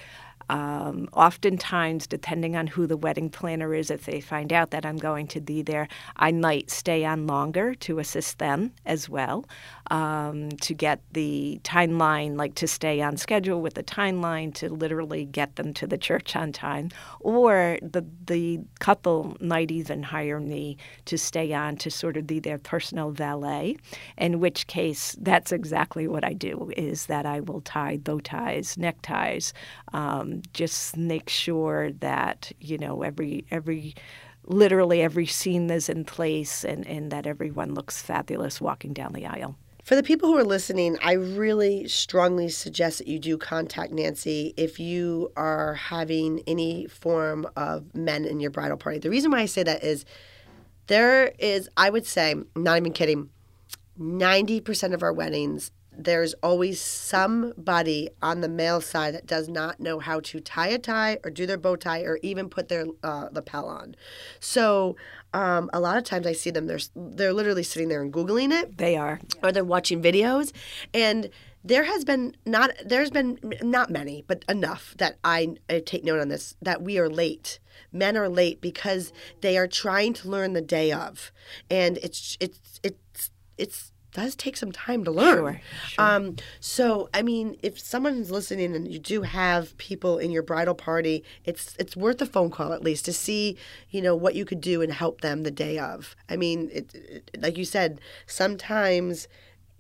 [0.49, 4.97] um, oftentimes, depending on who the wedding planner is, if they find out that I'm
[4.97, 9.45] going to be there, I might stay on longer to assist them as well
[9.91, 15.25] um, to get the timeline, like to stay on schedule with the timeline to literally
[15.25, 16.91] get them to the church on time.
[17.21, 22.41] Or the, the couple might even hire me to stay on to sort of be
[22.41, 23.77] their personal valet,
[24.19, 28.77] in which case that's exactly what I do is that I will tie bow ties,
[28.77, 29.53] neckties,
[29.93, 33.95] um, just make sure that, you know, every, every,
[34.47, 39.27] literally every scene is in place and, and that everyone looks fabulous walking down the
[39.27, 39.57] aisle.
[39.87, 44.53] For the people who are listening, I really strongly suggest that you do contact Nancy
[44.57, 48.99] if you are having any form of men in your bridal party.
[48.99, 50.05] The reason why I say that is
[50.89, 53.31] there is, I would say, not even kidding,
[53.97, 59.99] 90% of our weddings there's always somebody on the male side that does not know
[59.99, 63.29] how to tie a tie or do their bow tie or even put their uh,
[63.33, 63.97] lapel on.
[64.39, 64.97] So
[65.33, 68.53] um, a lot of times I see them they're they're literally sitting there and googling
[68.53, 68.79] it.
[68.79, 70.53] They are, or they're watching videos,
[70.93, 71.31] and
[71.65, 76.21] there has been not there's been not many, but enough that I, I take note
[76.21, 77.59] on this that we are late
[77.93, 81.31] men are late because they are trying to learn the day of
[81.71, 85.37] and it's it's it's it's does take some time to learn.
[85.37, 86.05] Sure, sure.
[86.05, 90.75] Um, so, I mean, if someone's listening and you do have people in your bridal
[90.75, 93.59] party, it's it's worth a phone call at least to see,
[93.91, 96.17] you know, what you could do and help them the day of.
[96.31, 99.29] I mean, it, it, like you said, sometimes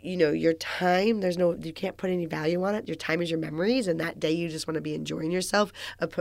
[0.07, 2.87] you know your time there's no you can't put any value on it.
[2.87, 5.73] Your time is your memories and that day you just want to be enjoying yourself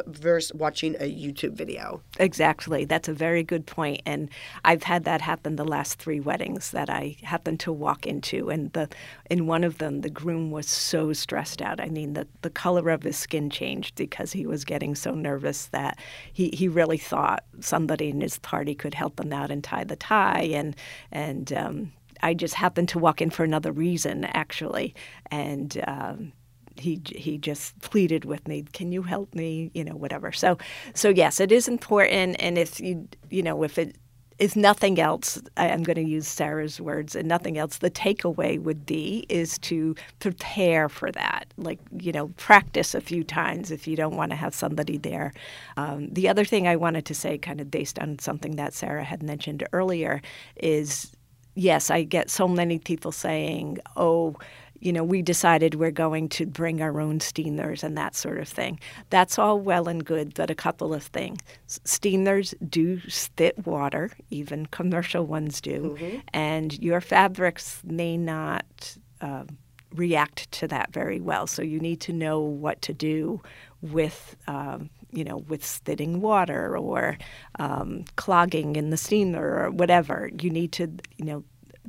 [0.07, 2.01] versus watching a youtube video.
[2.17, 2.85] Exactly.
[2.85, 4.29] That's a very good point and
[4.63, 8.71] i've had that happen the last three weddings that i happened to walk into and
[8.73, 8.89] the
[9.29, 11.79] in one of them the groom was so stressed out.
[11.79, 15.67] I mean the, the color of his skin changed because he was getting so nervous
[15.67, 15.99] that
[16.33, 19.95] he, he really thought somebody in his party could help him out and tie the
[19.95, 20.75] tie and
[21.11, 24.95] and um, I just happened to walk in for another reason, actually,
[25.31, 25.81] and.
[25.87, 26.33] Um,
[26.77, 30.57] he he just pleaded with me can you help me you know whatever so
[30.93, 33.95] so yes it is important and if you you know if it
[34.37, 38.85] if nothing else, I'm going to use Sarah's words, and nothing else, the takeaway would
[38.85, 41.45] be is to prepare for that.
[41.57, 45.33] Like, you know, practice a few times if you don't want to have somebody there.
[45.77, 49.05] Um, the other thing I wanted to say, kind of based on something that Sarah
[49.05, 50.21] had mentioned earlier,
[50.57, 51.11] is
[51.55, 54.35] yes, I get so many people saying, oh,
[54.79, 58.47] you know, we decided we're going to bring our own steamers and that sort of
[58.47, 58.79] thing.
[59.09, 61.39] That's all well and good, but a couple of things.
[61.65, 66.19] Steamers do spit water, even commercial ones do, mm-hmm.
[66.33, 69.45] and your fabrics may not uh,
[69.93, 71.47] react to that very well.
[71.47, 73.41] So you need to know what to do
[73.81, 77.17] with um, you know, with spitting water or
[77.59, 80.29] um, clogging in the steamer or whatever.
[80.41, 81.43] You need to, you know,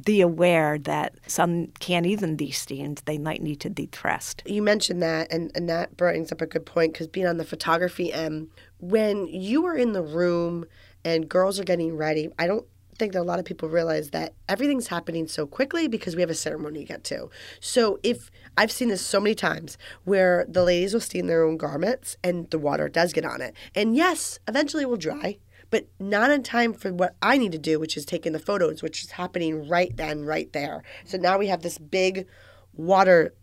[0.04, 3.02] be aware that some can't even be steamed.
[3.06, 4.42] They might need to be pressed.
[4.46, 7.44] You mentioned that, and, and that brings up a good point because being on the
[7.44, 10.66] photography end, when you are in the room
[11.04, 12.66] and girls are getting ready, I don't
[12.98, 16.30] think that a lot of people realize that everything's happening so quickly because we have
[16.30, 17.28] a ceremony to get to.
[17.60, 21.56] So if I've seen this so many times where the ladies will steam their own
[21.56, 23.54] garments and the water does get on it.
[23.74, 25.38] And yes, eventually it will dry,
[25.70, 28.82] but not in time for what I need to do, which is taking the photos,
[28.82, 30.82] which is happening right then, right there.
[31.04, 32.26] So now we have this big
[32.72, 33.34] water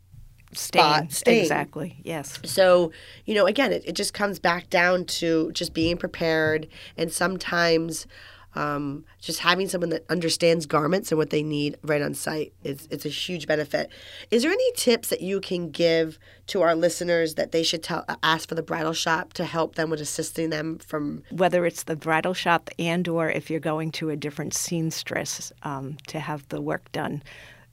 [0.54, 1.10] stain.
[1.10, 1.42] stain.
[1.42, 1.98] Exactly.
[2.04, 2.40] Yes.
[2.44, 2.92] So,
[3.26, 8.08] you know, again, it, it just comes back down to just being prepared and sometimes
[8.56, 12.88] um, just having someone that understands garments and what they need right on site is
[12.92, 13.90] it's a huge benefit.
[14.32, 18.06] Is there any tips that you can give to our listeners that they should tell
[18.22, 21.96] ask for the bridal shop to help them with assisting them from whether it's the
[21.96, 26.62] bridal shop and or if you're going to a different seamstress um, to have the
[26.62, 27.24] work done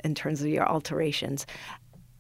[0.03, 1.47] in terms of your alterations?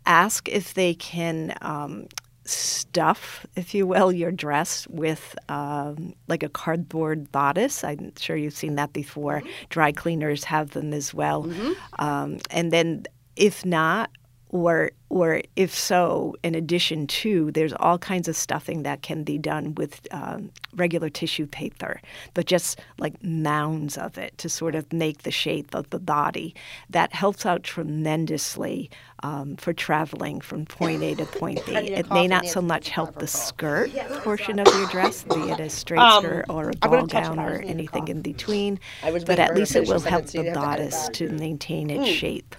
[0.06, 2.08] Ask if they can um,
[2.50, 7.84] stuff, if you will, your dress with um, like a cardboard bodice.
[7.84, 9.40] I'm sure you've seen that before.
[9.40, 9.48] Mm-hmm.
[9.68, 11.44] Dry cleaners have them as well.
[11.44, 11.72] Mm-hmm.
[11.98, 13.04] Um, and then,
[13.36, 14.10] if not,
[14.50, 19.38] or or if so, in addition to, there's all kinds of stuffing that can be
[19.38, 22.00] done with um, regular tissue paper,
[22.32, 26.54] but just like mounds of it to sort of make the shape of the body.
[26.90, 28.88] That helps out tremendously
[29.24, 31.74] um, for traveling from point A to point B.
[32.00, 33.90] It may not so much help the skirt
[34.22, 37.58] portion of your dress, be it a straight Um, skirt or a ball gown or
[37.58, 38.78] just need to anything in between.
[39.02, 40.50] But at least it will help the it to you.
[40.50, 42.54] I have to cut it bodice to maintain its shape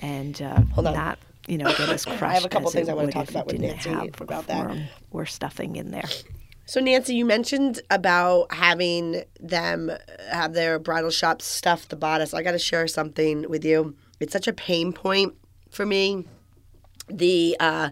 [0.00, 3.12] and uh, not you know get as crushed I have a couple things I wanna
[3.12, 4.76] talk about with Nancy about that.
[5.10, 6.08] We're stuffing in there.
[6.70, 9.90] So Nancy, you mentioned about having them
[10.30, 12.32] have their bridal shop stuff the bodice.
[12.32, 13.96] I got to share something with you.
[14.20, 15.34] It's such a pain point
[15.68, 16.28] for me.
[17.08, 17.90] The uh,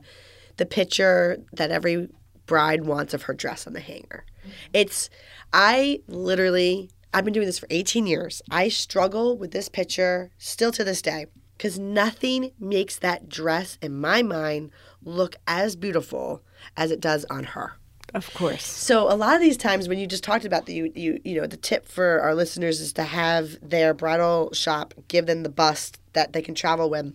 [0.58, 2.08] the picture that every
[2.46, 4.24] bride wants of her dress on the hanger.
[4.72, 5.10] It's
[5.52, 8.42] I literally I've been doing this for 18 years.
[8.48, 11.26] I struggle with this picture still to this day
[11.58, 14.70] because nothing makes that dress in my mind
[15.02, 16.40] look as beautiful
[16.76, 17.72] as it does on her.
[18.14, 18.64] Of course.
[18.64, 21.38] So a lot of these times when you just talked about the you you you
[21.38, 25.50] know the tip for our listeners is to have their bridal shop give them the
[25.50, 27.12] bust that they can travel with.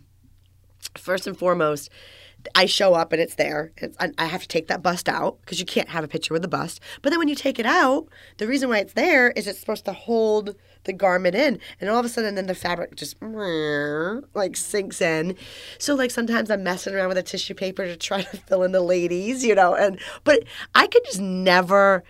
[0.96, 1.90] First and foremost,
[2.54, 3.72] I show up and it's there.
[3.78, 6.34] It's, I I have to take that bust out because you can't have a picture
[6.34, 6.80] with the bust.
[7.02, 9.86] But then when you take it out, the reason why it's there is it's supposed
[9.86, 14.56] to hold the garment in, and all of a sudden, then the fabric just like
[14.56, 15.36] sinks in.
[15.78, 18.72] So like sometimes I'm messing around with a tissue paper to try to fill in
[18.72, 20.44] the ladies, you know, and but
[20.76, 22.04] I could just never.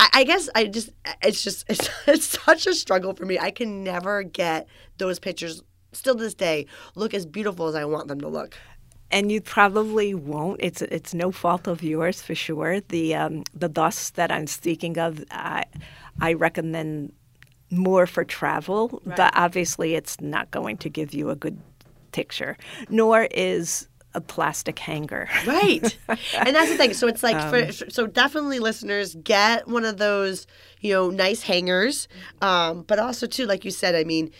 [0.00, 0.90] I, guess I just
[1.22, 3.38] it's just it's, it's such a struggle for me.
[3.38, 4.68] I can never get
[4.98, 5.62] those pictures
[5.92, 8.56] still to this day look as beautiful as I want them to look.
[9.10, 10.60] And you probably won't.
[10.62, 12.80] It's it's no fault of yours for sure.
[12.80, 15.64] The um, the bus that I'm speaking of, I
[16.20, 17.12] I recommend
[17.70, 21.60] more for travel, but obviously it's not going to give you a good
[22.12, 22.56] picture.
[22.88, 25.28] Nor is a plastic hanger.
[25.46, 25.96] Right.
[26.08, 26.94] and that's the thing.
[26.94, 30.46] So it's like for so definitely listeners get one of those,
[30.80, 32.08] you know, nice hangers.
[32.40, 34.30] Um, but also too, like you said, I mean,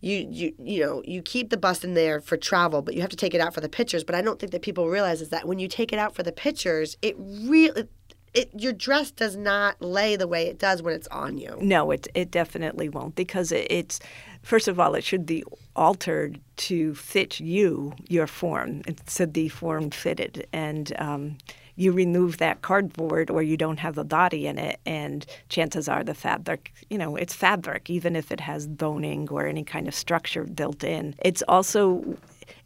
[0.00, 3.10] you you you know, you keep the bus in there for travel, but you have
[3.10, 4.04] to take it out for the pictures.
[4.04, 6.22] But I don't think that people realize is that when you take it out for
[6.22, 7.88] the pictures, it really
[8.34, 11.56] it your dress does not lay the way it does when it's on you.
[11.60, 14.00] No, it it definitely won't because it, it's
[14.42, 15.44] first of all it should be
[15.76, 18.82] altered to fit you your form.
[18.86, 21.38] It should be form fitted, and um,
[21.76, 26.04] you remove that cardboard or you don't have a body in it, and chances are
[26.04, 29.94] the fabric, you know, it's fabric even if it has boning or any kind of
[29.94, 31.14] structure built in.
[31.22, 32.16] It's also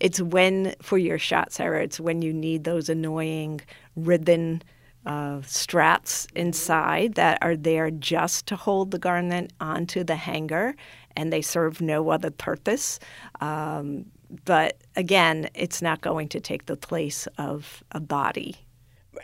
[0.01, 1.83] it's when for your shot, Sarah.
[1.83, 3.61] It's when you need those annoying
[3.97, 4.63] ribbon
[5.07, 10.75] uh, straps inside that are there just to hold the garment onto the hanger,
[11.17, 12.99] and they serve no other purpose.
[13.41, 14.07] Um,
[14.45, 18.57] but again, it's not going to take the place of a body.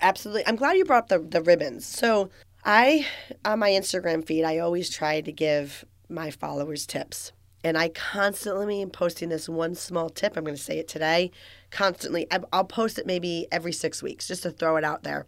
[0.00, 0.46] Absolutely.
[0.46, 1.84] I'm glad you brought up the, the ribbons.
[1.84, 2.30] So
[2.64, 3.06] I
[3.44, 7.32] on my Instagram feed, I always try to give my followers tips.
[7.62, 10.36] And I constantly am posting this one small tip.
[10.36, 11.30] I'm going to say it today.
[11.70, 12.26] Constantly.
[12.52, 15.26] I'll post it maybe every six weeks just to throw it out there.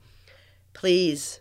[0.77, 1.41] Please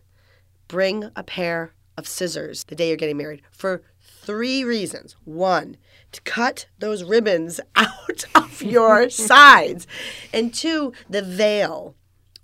[0.70, 5.18] bring a pair of scissors the day you're getting married for three reasons.
[5.26, 5.76] One,
[6.14, 9.88] to cut those ribbons out of your sides.
[10.32, 11.96] And two, the veil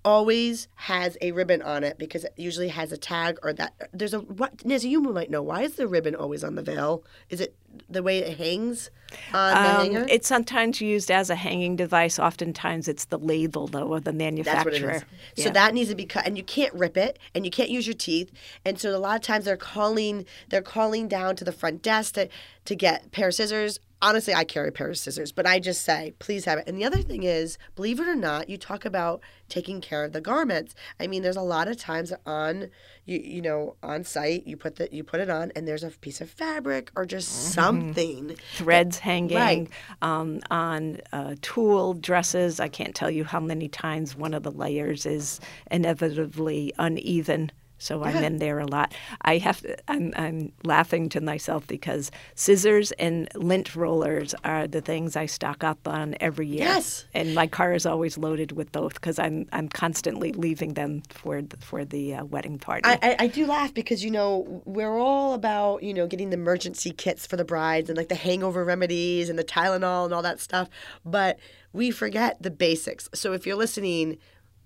[0.04, 4.14] always has a ribbon on it because it usually has a tag or that there's
[4.14, 7.40] a what Nancy you might know why is the ribbon always on the veil is
[7.40, 7.56] it
[7.88, 8.90] the way it hangs
[9.34, 12.20] on the Um, hanger it's sometimes used as a hanging device.
[12.20, 14.64] Oftentimes, it's the label though of the That's manufacturer.
[14.88, 15.04] what it
[15.38, 15.44] is.
[15.44, 17.88] So that needs to be cut, and you can't rip it, and you can't use
[17.88, 18.32] your teeth.
[18.66, 22.14] And so a lot of times they're calling, they're calling down to the front desk
[22.16, 22.28] to
[22.66, 23.80] to get a pair of scissors.
[24.04, 26.68] Honestly, I carry a pair of scissors, but I just say, please have it.
[26.68, 30.12] And the other thing is, believe it or not, you talk about taking care of
[30.12, 30.74] the garments.
[31.00, 32.70] I mean, there's a lot of times on
[33.06, 35.90] you you know on site you put the you put it on, and there's a
[35.90, 38.36] piece of fabric or just something.
[38.54, 39.70] threads hanging Right.
[40.02, 42.60] um, on uh, tulle dresses.
[42.60, 45.40] I can't tell you how many times one of the layers is
[45.70, 47.52] inevitably uneven.
[47.82, 48.94] So I'm in there a lot.
[49.24, 54.82] I have to, I'm, I'm laughing to myself because scissors and lint rollers are the
[54.82, 56.66] things I stock up on every year.
[56.66, 57.06] Yes.
[57.16, 61.42] And my car is always loaded with both because I'm I'm constantly leaving them for
[61.42, 62.84] the, for the uh, wedding party.
[62.86, 66.38] I, I, I do laugh because you know we're all about you know getting the
[66.38, 70.22] emergency kits for the brides and like the hangover remedies and the Tylenol and all
[70.22, 70.70] that stuff,
[71.04, 71.40] but
[71.74, 73.10] we forget the basics.
[73.14, 74.18] So if you're listening,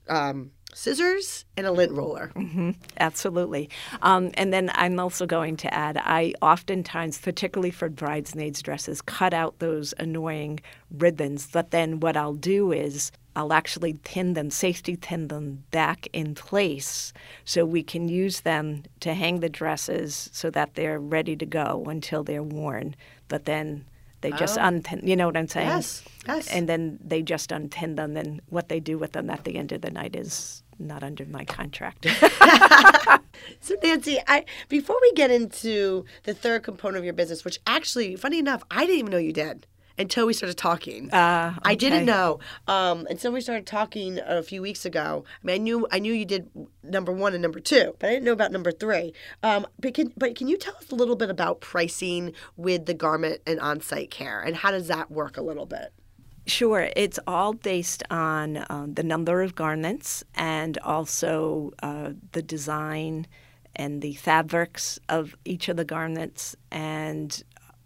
[0.09, 2.32] um, scissors and a lint roller.
[2.36, 2.71] Mm-hmm.
[2.99, 3.69] Absolutely.
[4.01, 9.34] Um, and then I'm also going to add I oftentimes, particularly for bridesmaids' dresses, cut
[9.34, 10.59] out those annoying
[10.91, 11.47] ribbons.
[11.51, 16.36] But then what I'll do is I'll actually pin them, safety pin them back in
[16.36, 17.13] place
[17.43, 21.86] so we can use them to hang the dresses so that they're ready to go
[21.88, 22.95] until they're worn.
[23.28, 23.86] But then
[24.21, 24.63] they just Oh.
[24.63, 25.67] unpin, you know what I'm saying?
[25.67, 26.47] Yes, yes.
[26.47, 29.71] And then they just unpin them, and what they do with them at the end
[29.71, 32.07] of the night is not under my contract.
[33.59, 38.15] So Nancy, I before we get into the third component of your business, which actually,
[38.15, 39.67] funny enough, I didn't even know you did
[39.97, 41.11] until we started talking.
[41.11, 45.23] Uh, I didn't know um, until we started talking a few weeks ago.
[45.43, 46.49] I mean, I knew I knew you did
[46.84, 49.13] number one and number two, but I didn't know about number three.
[49.43, 52.93] Um, but can but can you tell us a little bit about pricing with the
[52.93, 55.93] garment and on-site care, and how does that work a little bit?
[56.47, 56.89] Sure.
[56.95, 63.25] It's all based on um, the number of garments and also uh, the design
[63.75, 67.43] and the fabrics of each of the garments and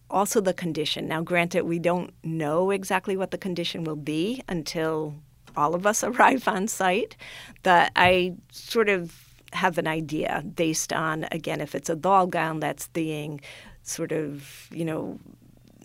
[0.09, 1.07] also the condition.
[1.07, 5.15] Now, granted, we don't know exactly what the condition will be until
[5.55, 7.15] all of us arrive on site,
[7.63, 9.15] but I sort of
[9.53, 13.39] have an idea based on, again, if it's a ball gown that's being
[13.83, 15.17] sort of, you know,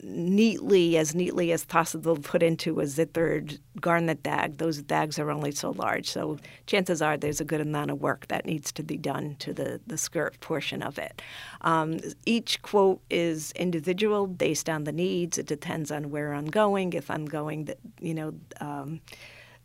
[0.04, 4.58] neatly, as neatly as possible, put into a zithered garnet bag.
[4.58, 8.28] Those bags are only so large, so chances are there's a good amount of work
[8.28, 11.22] that needs to be done to the, the skirt portion of it.
[11.62, 15.38] Um, each quote is individual based on the needs.
[15.38, 16.92] It depends on where I'm going.
[16.92, 18.34] If I'm going, the, you know.
[18.60, 19.00] Um,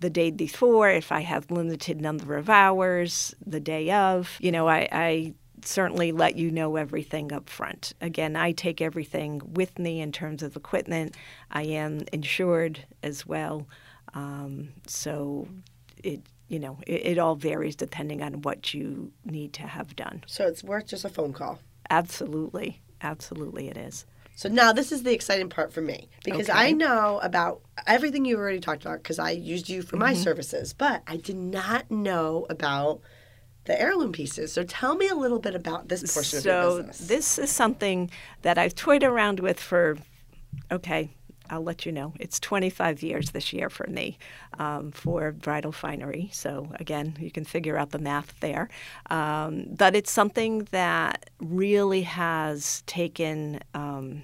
[0.01, 4.65] the day before, if I have limited number of hours, the day of, you know,
[4.65, 5.33] I, I
[5.65, 7.93] certainly let you know everything up front.
[8.01, 11.15] Again, I take everything with me in terms of equipment.
[11.51, 13.67] I am insured as well,
[14.13, 15.47] um, so
[16.03, 20.23] it you know it, it all varies depending on what you need to have done.
[20.27, 21.59] So it's worth just a phone call.
[21.89, 24.05] Absolutely, absolutely, it is.
[24.35, 26.69] So now this is the exciting part for me because Okay.
[26.69, 30.05] I know about everything you already talked about because I used you for Mm-hmm.
[30.05, 33.01] my services, but I did not know about
[33.69, 34.51] the heirloom pieces.
[34.51, 37.07] So tell me a little bit about this portion so of your business.
[37.07, 38.09] this is something
[38.41, 39.95] that I've toyed around with for,
[40.71, 41.11] okay,
[41.51, 42.13] I'll let you know.
[42.19, 44.17] It's 25 years this year for me
[44.57, 46.29] um, for bridal finery.
[46.33, 48.69] So again, you can figure out the math there.
[49.11, 53.59] Um, but it's something that really has taken.
[53.75, 54.23] Um,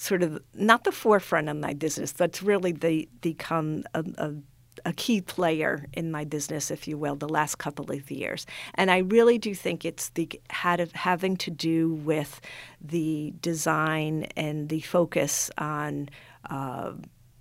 [0.00, 4.32] sort of not the forefront of my business, that's really the, become a, a,
[4.84, 8.46] a key player in my business, if you will, the last couple of years.
[8.74, 12.40] And I really do think it's the had having to do with
[12.80, 16.08] the design and the focus on.
[16.48, 16.92] Uh,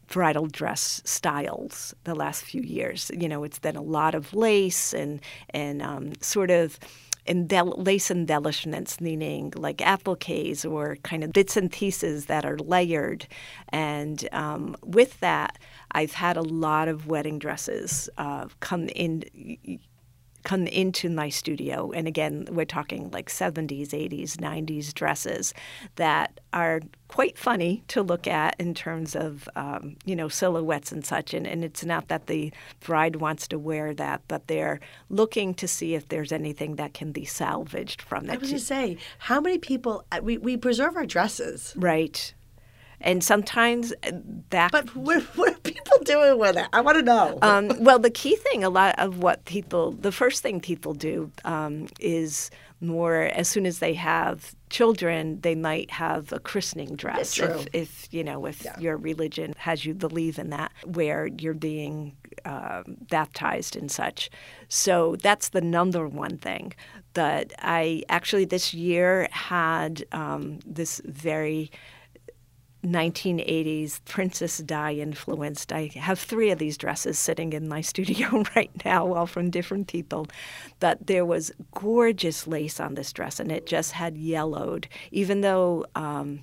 [0.08, 3.12] bridal dress styles the last few years.
[3.14, 5.20] You know, it's been a lot of lace and
[5.50, 6.80] and um, sort of
[7.28, 13.28] embell- lace embellishments, meaning like appliques or kind of bits and pieces that are layered.
[13.70, 15.58] And um, with that,
[15.92, 19.24] I've had a lot of wedding dresses uh, come in
[20.48, 25.54] come into my studio and again we're talking like 70s 80s 90s dresses
[25.98, 26.80] that are
[27.10, 31.46] quite funny to look at in terms of um, you know silhouettes and such and,
[31.46, 34.80] and it's not that the bride wants to wear that but they're
[35.10, 38.36] looking to see if there's anything that can be salvaged from that.
[38.36, 42.34] I was going to say, how many people uh, we, we preserve our dresses, right
[43.02, 44.12] and sometimes uh,
[44.50, 45.64] that but what, what
[46.00, 46.68] people doing with it?
[46.74, 47.40] I want to know.
[47.42, 51.32] um, well, the key thing, a lot of what people, the first thing people do
[51.46, 57.34] um, is more as soon as they have children, they might have a christening dress.
[57.34, 57.48] True.
[57.48, 62.16] If, if you know, if your religion has you believe in that, where you're being
[62.46, 64.30] um, baptized and such.
[64.70, 66.74] So that's the number one thing.
[67.14, 71.72] But I actually this year had um, this very
[72.88, 75.72] 1980s Princess Di influenced.
[75.74, 79.88] I have three of these dresses sitting in my studio right now, all from different
[79.88, 80.28] people.
[80.80, 85.86] But there was gorgeous lace on this dress, and it just had yellowed, even though
[85.96, 86.42] um,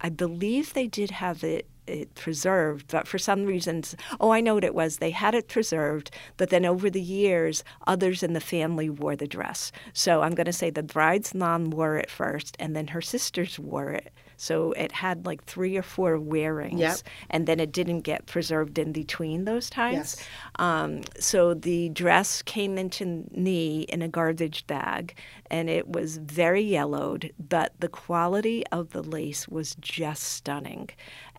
[0.00, 1.66] I believe they did have it.
[1.86, 4.96] It preserved, but for some reasons, oh, I know what it was.
[4.96, 9.26] They had it preserved, but then over the years, others in the family wore the
[9.26, 9.70] dress.
[9.92, 13.58] So I'm going to say the bride's mom wore it first, and then her sisters
[13.58, 14.14] wore it.
[14.36, 16.96] So it had like three or four wearings, Yep.
[17.30, 20.16] and then it didn't get preserved in between those times.
[20.18, 20.28] Yes.
[20.56, 25.16] Um, so the dress came into me in a garbage bag,
[25.50, 30.90] and it was very yellowed, but the quality of the lace was just stunning.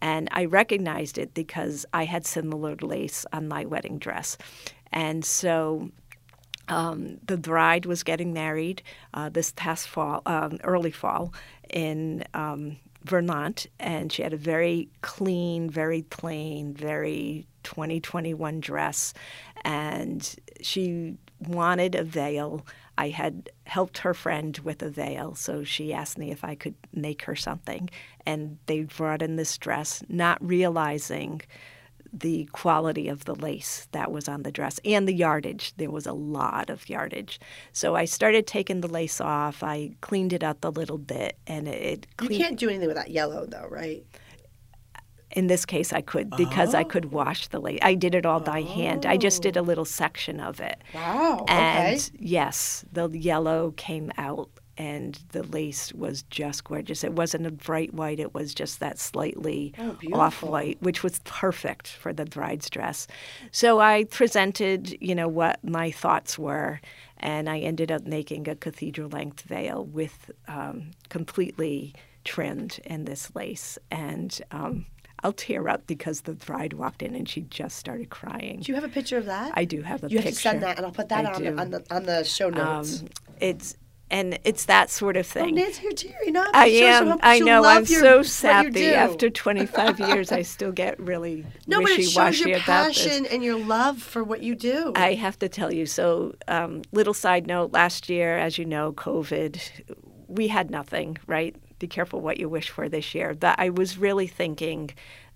[0.02, 4.38] And I recognized it because I had similar lace on my wedding dress.
[4.92, 5.90] And so
[6.68, 8.82] um, the bride was getting married
[9.14, 11.34] uh, this past fall, um, early fall,
[11.70, 19.14] in um, Vermont, and she had a very clean, very plain, very 2021 dress,
[19.64, 22.66] and she wanted a veil.
[22.98, 26.76] I had helped her friend with a veil, so she asked me if I could
[26.94, 27.90] make her something.
[28.26, 31.42] And they brought in this dress, not realizing
[32.20, 35.74] the quality of the lace that was on the dress and the yardage.
[35.76, 37.40] There was a lot of yardage.
[37.74, 39.64] So I started taking the lace off.
[39.64, 42.08] I cleaned it up a little bit, and it.
[42.22, 44.06] You can't do anything with that yellow, though, right?
[45.32, 46.80] In this case, I could because Oh.
[46.80, 47.10] I could oh.
[47.10, 47.80] wash the lace.
[47.82, 49.06] I did it all by hand.
[49.06, 49.64] I just did a oh.
[49.64, 50.82] little section of it.
[50.94, 51.46] Wow.
[51.50, 52.10] And okay.
[52.18, 57.04] yes, the yellow came out and the lace was just gorgeous.
[57.04, 61.20] It wasn't a bright white, it was just that slightly Oh, off white, which was
[61.24, 63.08] perfect for the bride's dress.
[63.52, 66.82] So I presented, you know, what my thoughts were,
[67.18, 73.34] and I ended up making a cathedral length veil with um, completely trimmed in this
[73.36, 73.78] lace.
[73.92, 74.86] And um,
[75.24, 78.60] I'll tear up because the bride walked in and she just started crying.
[78.62, 79.52] Do you have a picture of that?
[79.56, 80.28] I do have a you picture.
[80.30, 81.58] have to send that, and I'll put that I on do.
[81.58, 83.02] on the on the show notes.
[83.02, 83.08] Um,
[83.40, 83.78] it's
[84.16, 85.44] and it's that sort of thing.
[85.44, 85.62] oh.
[85.62, 86.48] Nancy, you're tearing up.
[86.54, 87.20] I am.
[87.22, 87.66] I know.
[87.66, 88.88] I'm your- so sappy.
[88.88, 92.64] After 25 years, I still get really no, but it shows your this.
[92.64, 94.94] passion and your love for what you do.
[94.96, 95.86] I have to tell you.
[95.86, 99.60] So, um, little side note: last year, as you know, COVID,
[100.28, 101.18] we had nothing.
[101.28, 101.54] Right?
[101.80, 103.36] Be careful what you wish for this year.
[103.36, 104.92] That I was really thinking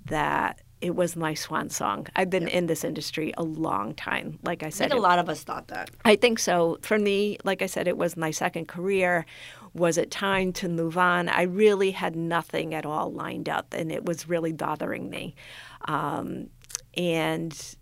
[0.05, 2.07] that it was my swan song.
[2.15, 4.39] I've been in this industry a long time.
[4.43, 5.91] Like I said, I think a lot of us thought that.
[6.05, 6.77] I think so.
[6.81, 9.25] For me, like I said, it was my second career.
[9.73, 11.27] Was it time to move on?
[11.27, 15.35] I really had nothing at all lined up, and it was really bothering me.
[15.85, 16.49] Um,
[16.95, 17.75] and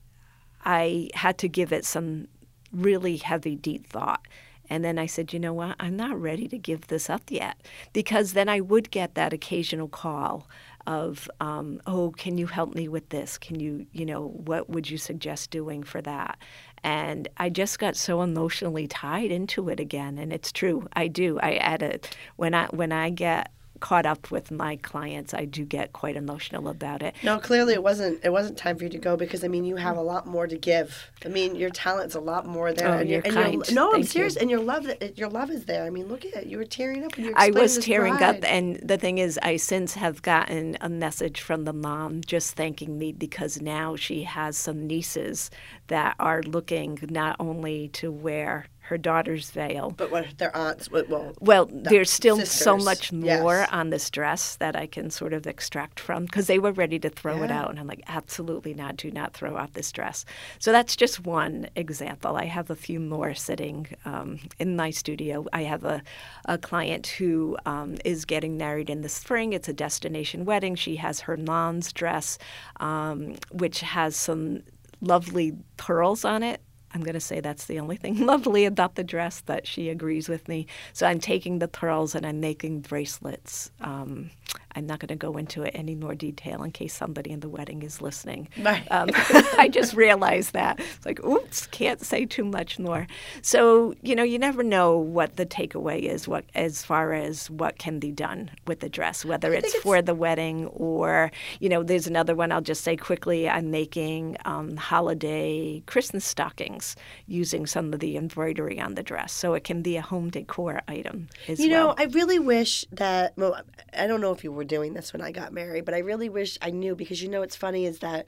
[0.66, 2.28] I had to give it some
[2.72, 4.22] really heavy, deep thought.
[4.70, 5.76] And then I said, you know what?
[5.80, 7.62] I'm not ready to give this up yet.
[7.93, 10.48] Because then I would get that occasional call
[10.88, 13.38] of, um, oh, can you help me with this?
[13.38, 16.40] Can you, you know, what would you suggest doing for that?
[16.84, 20.18] And I just got so emotionally tied into it again.
[20.18, 21.40] And it's true, I do.
[21.42, 25.66] I add it when I when I get caught up with my clients, I do
[25.66, 27.16] get quite emotional about it.
[27.24, 28.24] No, clearly it wasn't.
[28.24, 30.48] It wasn't time for you to go because I mean you have a lot more
[30.48, 31.12] to give.
[31.26, 32.88] I mean your talent's a lot more there.
[32.88, 33.74] Oh, and you're and kind.
[33.74, 34.10] no, I'm Thank you.
[34.10, 34.36] serious.
[34.36, 35.84] And your love, your love is there.
[35.84, 36.48] I mean, look at it.
[36.48, 37.34] You were tearing up when you.
[37.36, 41.66] I was tearing up, and the thing is, I since have gotten a message from
[41.66, 45.50] the mom just thanking me because now she has some nieces
[45.88, 49.94] that are looking not only to wear her daughter's veil.
[49.96, 50.90] But what their aunts?
[50.90, 53.42] Well, well, there's still so sisters, much yes.
[53.42, 56.98] more on this dress that I can sort of extract from because they were ready
[57.00, 57.70] to throw it out.
[57.70, 58.96] And I'm like, absolutely not.
[58.96, 60.24] Do not throw out this dress.
[60.60, 62.38] So that's just one example.
[62.38, 65.46] I have a few more sitting um, in my studio.
[65.52, 66.02] I have a,
[66.46, 69.52] a client who um, is getting married in the spring.
[69.52, 70.76] It's a destination wedding.
[70.76, 72.38] She has her mom's dress,
[72.80, 74.64] um, which has some
[75.02, 76.62] lovely pearls on it.
[76.98, 80.28] I'm going to say that's the only thing lovely about the dress that she agrees
[80.28, 80.66] with me.
[80.93, 83.70] So I'm taking the pearls and I'm making bracelets.
[83.82, 84.32] Um,
[84.78, 87.50] I'm not going to go into it any more detail in case somebody in the
[87.50, 88.48] wedding is listening.
[88.62, 88.86] Right.
[88.92, 89.10] Um,
[89.58, 90.80] I just realized that.
[90.80, 93.08] It's like, oops, can't say too much more.
[93.42, 97.78] So, you know, you never know what the takeaway is what as far as what
[97.80, 101.82] can be done with the dress, whether it's, it's- for the wedding or, you know,
[101.84, 103.50] there's another one I'll just say quickly.
[103.50, 109.32] I'm making um, holiday Christmas stockings using some of the embroidery on the dress.
[109.34, 111.88] So it can be a home decor item as You well.
[111.88, 113.34] know, I really wish that.
[113.38, 113.60] Well,
[113.98, 116.30] I don't know if you were doing this when I got married, but I really
[116.30, 118.26] wish I knew because you know what's funny is that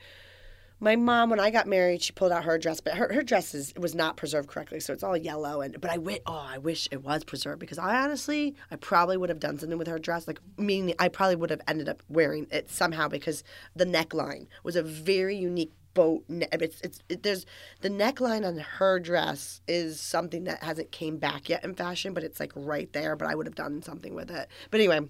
[0.82, 3.54] my mom, when I got married, she pulled out her dress, but her, her dress
[3.54, 5.62] is was not preserved correctly, so it's all yellow.
[5.62, 9.18] And but I wish, oh, I wish it was preserved because I honestly, I probably
[9.18, 10.26] would have done something with her dress.
[10.26, 13.44] Like, meaning, I probably would have ended up wearing it somehow because
[13.76, 16.24] the neckline was a very unique boat.
[16.30, 17.46] It's it's it, there's
[17.82, 22.24] the neckline on her dress is something that hasn't came back yet in fashion, but
[22.24, 23.18] it's like right there.
[23.18, 24.48] But I would have done something with it.
[24.72, 25.02] But anyway,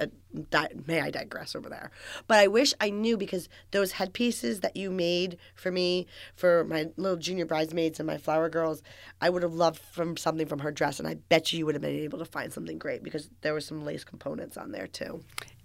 [0.00, 0.06] uh,
[0.50, 1.90] di- may I digress over there?
[2.26, 6.90] But I wish I knew because those headpieces that you made for me for my
[6.96, 8.82] little junior bridesmaids and my flower girls,
[9.20, 11.74] I would have loved from something from her dress, and I bet you you would
[11.74, 14.86] have been able to find something great because there were some lace components on there
[14.86, 15.22] too.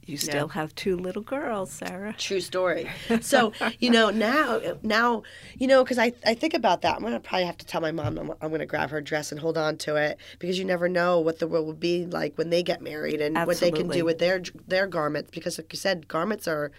[0.10, 2.14] You still have two little girls, Sarah.
[2.18, 2.90] True story.
[3.22, 5.24] So you know now, now
[5.58, 6.96] you know because I, I think about that.
[6.96, 9.40] I'm gonna probably have to tell my mom I'm, I'm gonna grab her dress and
[9.40, 12.50] hold on to it because you never know what the world will be like when
[12.50, 15.32] they get married and what they can do with their their garments.
[15.32, 16.72] Because like you said, garments are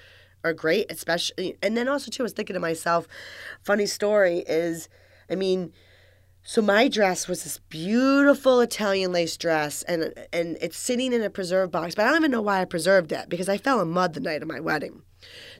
[0.43, 1.57] are great, especially.
[1.62, 3.07] And then also too, I was thinking to myself,
[3.62, 4.89] funny story is.
[5.31, 5.72] I mean,
[6.43, 11.30] so my dress was this beautiful Italian lace dress, and and it's sitting in a
[11.30, 11.95] preserve box.
[11.95, 14.20] But I don't even know why I preserved it because I fell in mud the
[14.20, 15.03] night of my wedding.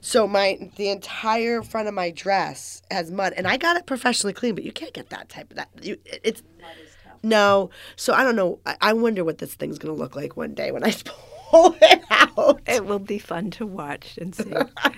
[0.01, 4.33] So my the entire front of my dress has mud, and I got it professionally
[4.33, 4.55] clean.
[4.55, 5.69] But you can't get that type of that.
[5.81, 6.41] You, it's
[7.21, 7.69] no.
[7.95, 8.59] So I don't know.
[8.65, 10.89] I, I wonder what this thing's gonna look like one day when I
[11.51, 12.61] pull it out.
[12.65, 14.51] It will be fun to watch and see.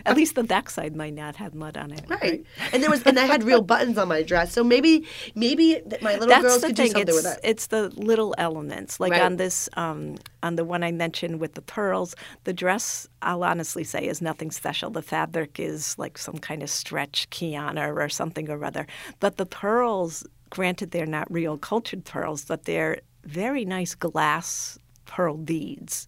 [0.05, 2.03] At least the backside might not have mud on it.
[2.09, 2.45] Right.
[2.71, 4.53] And there was and I had real buttons on my dress.
[4.53, 6.87] So maybe maybe my little That's girls could thing.
[6.87, 7.39] do something it's, with it.
[7.43, 8.99] it's the little elements.
[8.99, 9.21] Like Right.
[9.21, 13.83] on this, um, on the one I mentioned with the pearls, the dress, I'll honestly
[13.83, 14.89] say, is nothing special.
[14.91, 18.85] The fabric is like some kind of stretch Qiana or something or other.
[19.19, 25.37] But the pearls, granted, they're not real cultured pearls, but they're very nice glass pearl
[25.37, 26.07] beads.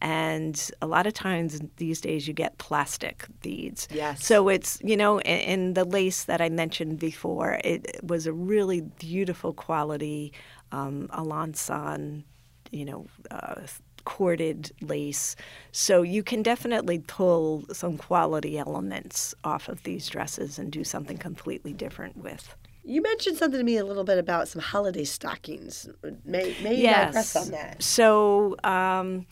[0.00, 3.88] And a lot of times these days you get plastic beads.
[3.90, 4.24] Yes.
[4.24, 8.32] So it's, you know, in, in the lace that I mentioned before, it was a
[8.32, 10.32] really beautiful quality
[10.72, 12.24] um, Alençon,
[12.70, 13.62] you know, uh,
[14.04, 15.36] corded lace.
[15.72, 21.18] So you can definitely pull some quality elements off of these dresses and do something
[21.18, 22.54] completely different with.
[22.84, 25.88] You mentioned something to me a little bit about some holiday stockings.
[26.24, 27.82] May may you digress on that?
[27.82, 29.26] So, um,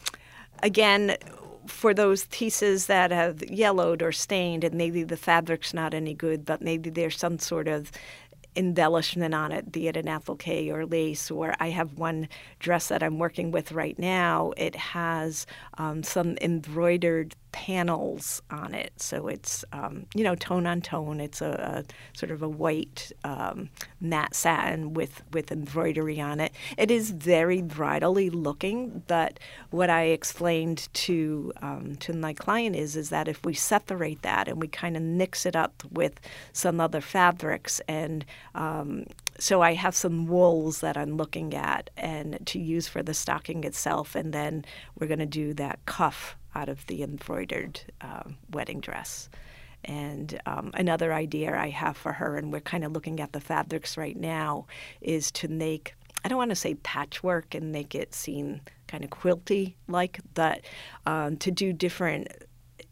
[0.64, 1.16] again,
[1.66, 6.44] for those pieces that have yellowed or stained, and maybe the fabric's not any good,
[6.44, 7.92] but maybe there's some sort of
[8.56, 12.28] embellishment on it, be it an applique or lace, or I have one
[12.60, 14.52] dress that I'm working with right now.
[14.56, 15.46] It has
[15.78, 21.20] um, some embroidered panels on it, so it's um, you know tone on tone.
[21.20, 26.52] It's a, a sort of a white um, matte satin with with embroidery on it.
[26.76, 29.38] It is very bridally looking, but
[29.70, 34.48] what I explained to um, to my client is is that if we separate that
[34.48, 36.20] and we kind of mix it up with
[36.52, 38.24] some other fabrics and
[38.56, 39.04] um,
[39.38, 43.64] so I have some wools that I'm looking at and to use for the stocking
[43.64, 44.64] itself, and then
[44.98, 49.28] we're going to do that cuff out of the embroidered um, wedding dress.
[49.84, 53.40] And um, another idea I have for her, and we're kind of looking at the
[53.40, 54.66] fabrics right now,
[55.00, 59.10] is to make I don't want to say patchwork and make it seem kind of
[59.10, 60.62] quilty like, but
[61.04, 62.28] um, to do different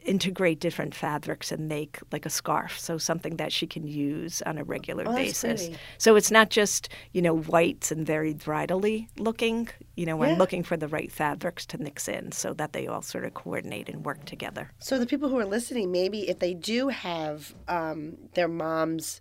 [0.04, 4.58] integrate different fabrics and make like a scarf so something that she can use on
[4.58, 5.78] a regular Oh, basis pretty.
[5.98, 10.30] so it's not just you know whites and very bridally looking you know Yeah.
[10.32, 13.34] i'm looking for the right fabrics to mix in so that they all sort of
[13.34, 17.54] coordinate and work together So the people who are listening, maybe if they do have
[17.68, 19.20] um, their mom's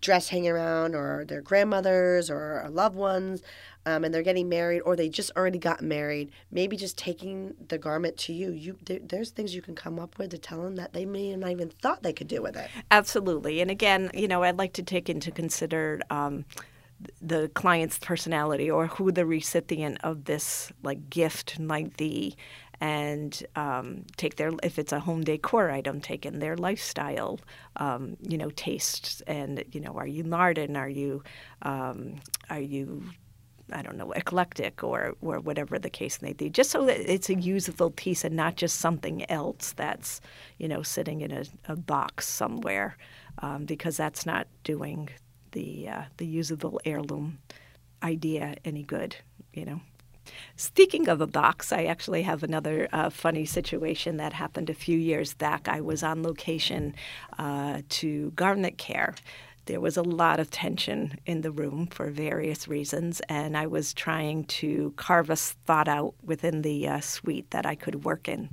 [0.00, 3.42] dress hanging around, or their grandmothers, or loved ones,
[3.84, 7.78] um, and they're getting married, or they just already got married, maybe just taking the
[7.78, 8.50] garment to you.
[8.50, 11.34] You there, there's things you can come up with to tell them that they may
[11.36, 12.68] not even thought they could do with it.
[12.90, 13.60] Absolutely.
[13.60, 16.44] And again, you know, I'd like to take into consider um,
[17.20, 22.36] the client's personality or who the recipient of this like gift might be
[22.80, 27.38] and um, take their if it's a home decor item take in their lifestyle
[27.76, 31.22] um, you know tastes and you know are you modern are you
[31.62, 32.16] um,
[32.50, 33.02] are you
[33.72, 37.28] I don't know, eclectic or, or whatever the case may be, just so that it's
[37.28, 40.20] a usable piece and not just something else that's,
[40.58, 42.96] you know, sitting in a, a box somewhere,
[43.38, 45.08] um, because that's not doing
[45.52, 47.38] the uh, the usable heirloom
[48.02, 49.16] idea any good,
[49.52, 49.80] you know.
[50.56, 54.98] Speaking of a box, I actually have another uh, funny situation that happened a few
[54.98, 55.68] years back.
[55.68, 56.94] I was on location
[57.38, 59.14] uh, to garment care.
[59.66, 63.92] There was a lot of tension in the room for various reasons, and I was
[63.92, 68.48] trying to carve a spot out within the uh, suite that I could work in.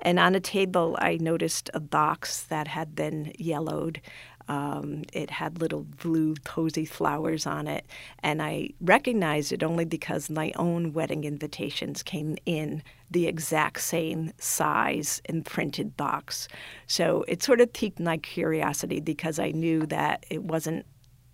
[0.00, 4.00] And on a table, I noticed a box that had been yellowed.
[4.48, 7.86] Um, it had little blue posy flowers on it,
[8.22, 14.32] and I recognized it only because my own wedding invitations came in the exact same
[14.38, 16.48] size and printed box.
[16.86, 20.84] So it sort of piqued my curiosity because I knew that it wasn't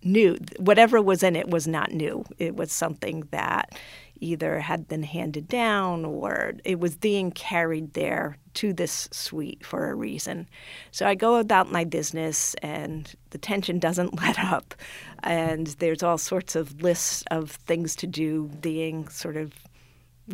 [0.03, 0.37] new.
[0.59, 2.25] Whatever was in it was not new.
[2.39, 3.79] It was something that
[4.21, 9.91] either had been handed down or it was being carried there to this suite for
[9.91, 10.49] a reason.
[10.91, 14.75] So I go about my business and the tension doesn't let up.
[15.23, 19.53] And there's all sorts of lists of things to do being sort of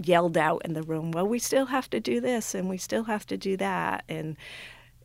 [0.05, 1.11] yelled out in the room.
[1.11, 4.05] Well, we still have to do this and we still have to do that.
[4.09, 4.37] And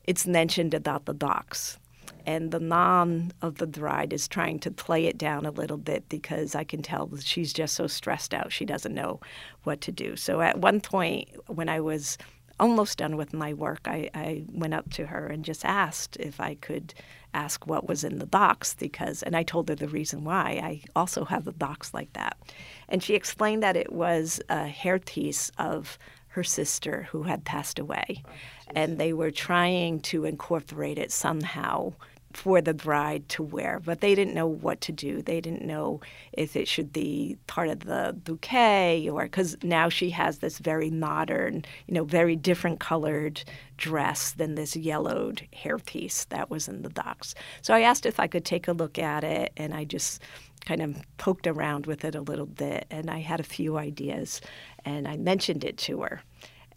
[0.03, 1.79] it's mentioned about the box
[2.25, 6.07] and the mom of the bride is trying to play it down a little bit
[6.09, 9.19] because I can tell she's just so stressed out she doesn't know
[9.63, 10.15] what to do.
[10.15, 12.17] So at one point when I was
[12.59, 16.39] almost done with my work, I, I went up to her and just asked if
[16.39, 16.93] I could
[17.33, 20.61] ask what was in the box because, and I told her the reason why.
[20.63, 22.37] I also have a box like that.
[22.87, 25.97] And she explained that it was a hair piece of
[26.35, 28.21] her sister who had passed away.
[28.27, 28.31] Oh,
[28.75, 31.93] and they were trying to incorporate it somehow
[32.33, 35.21] for the bride to wear, but they didn't know what to do.
[35.21, 36.01] They didn't know
[36.33, 40.89] if it should be part of the bouquet or because now she has this very
[40.89, 43.41] modern, you know, very different colored
[43.77, 47.35] dress than this yellowed hairpiece that was in the box.
[47.61, 50.21] So I asked if I could take a look at it, and I just
[50.65, 54.41] kind of poked around with it a little bit, and I had a few ideas,
[54.85, 56.21] and I mentioned it to her.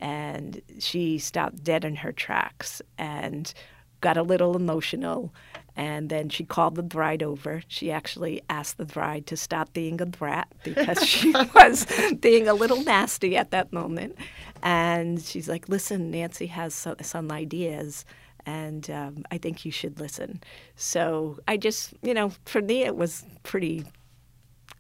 [0.01, 3.53] And she stopped dead in her tracks and
[4.01, 5.33] got a little emotional.
[5.77, 7.63] And then she called the bride over.
[7.69, 11.87] She actually asked the bride to stop being a brat because she was
[12.21, 14.17] being a little nasty at that moment.
[14.63, 18.05] And she's like, listen, Nancy has some, some ideas
[18.47, 20.41] and um, I think you should listen.
[20.75, 23.85] So I just, you know, for me, it was pretty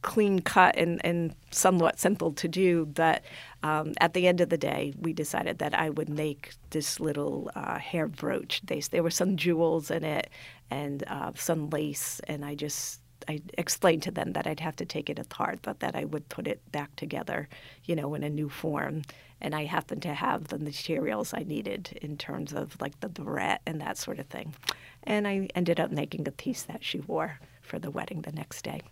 [0.02, 2.86] clean cut and, and somewhat simple to do.
[2.86, 3.22] But
[3.62, 7.50] um, at the end of the day, we decided that I would make this little
[7.54, 8.60] uh, hair brooch.
[8.64, 10.30] They, there were some jewels in it
[10.70, 14.86] and uh, some lace, and I just I explained to them that I'd have to
[14.86, 17.48] take it apart, but that I would put it back together,
[17.84, 19.02] you know, in a new form.
[19.40, 23.60] And I happened to have the materials I needed in terms of like the barrette
[23.66, 24.54] and that sort of thing.
[25.02, 28.62] And I ended up making a piece that she wore for the wedding the next
[28.62, 28.82] day.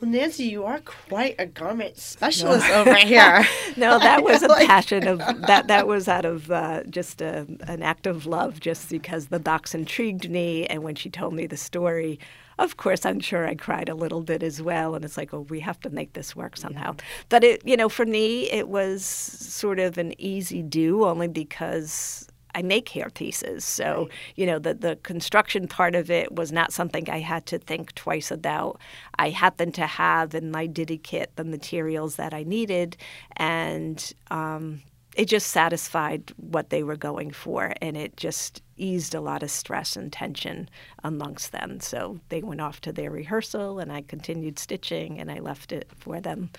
[0.00, 2.82] Well, Nancy, you are quite a garment specialist no.
[2.82, 3.44] over here.
[3.76, 5.66] no, that was a passion of that.
[5.66, 9.74] That was out of uh, just a, an act of love, just because the box
[9.74, 12.20] intrigued me, and when she told me the story,
[12.60, 14.94] of course, I'm sure I cried a little bit as well.
[14.94, 16.94] And it's like, oh, we have to make this work somehow.
[16.96, 17.04] Yeah.
[17.28, 22.28] But it, you know, for me, it was sort of an easy do, only because
[22.54, 23.64] I make hair pieces.
[23.64, 24.12] So, right.
[24.36, 27.94] you know, the, the construction part of it was not something I had to think
[27.94, 28.80] twice about.
[29.18, 32.96] I happened to have in my Ditty kit the materials that I needed,
[33.36, 34.82] and um,
[35.16, 37.74] it just satisfied what they were going for.
[37.82, 40.68] And it just eased a lot of stress and tension
[41.02, 41.80] amongst them.
[41.80, 45.90] So they went off to their rehearsal, and I continued stitching, and I left it
[45.96, 46.50] for them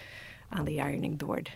[0.52, 1.52] on the ironing board.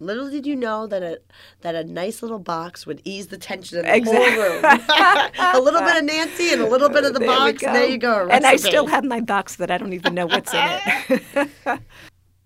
[0.00, 1.20] Little did you know that a
[1.62, 4.34] that a nice little box would ease the tension in the exactly.
[4.34, 5.30] whole room.
[5.56, 7.62] a little bit of Nancy and a little bit of the there box.
[7.62, 8.28] There you go.
[8.30, 10.60] And I still have my box that I don't even know what's in
[11.08, 11.50] it.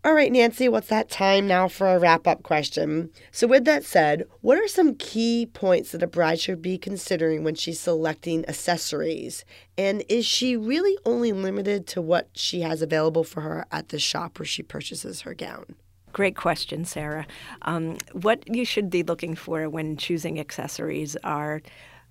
[0.05, 3.11] All right, Nancy, what's that time now for a wrap up question?
[3.31, 7.45] So, with that said, what are some key points that a bride should be considering
[7.45, 9.45] when she's selecting accessories?
[9.79, 14.01] And is she really only limited to what she has available for her at the
[14.01, 15.77] shop where she purchases her gown?
[16.13, 17.27] Great question, Sarah.
[17.63, 21.63] Um, what you should be looking for when choosing accessories are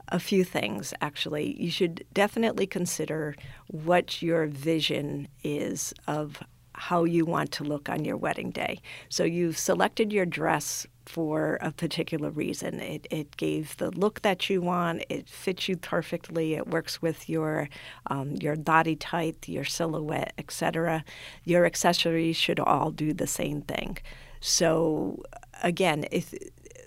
[0.10, 1.56] a few things, actually.
[1.62, 3.36] You should definitely consider
[3.68, 6.42] what your vision is of
[6.74, 8.80] how you want to look on your wedding day.
[9.10, 12.80] So you've selected your dress for a particular reason.
[12.80, 15.04] It, it gave the look that you want.
[15.10, 16.54] It fits you perfectly.
[16.54, 17.68] It works with your
[18.08, 21.04] um, your body type, your silhouette, etc.
[21.44, 23.98] Your accessories should all do the same thing.
[24.40, 25.22] So
[25.62, 26.34] again, if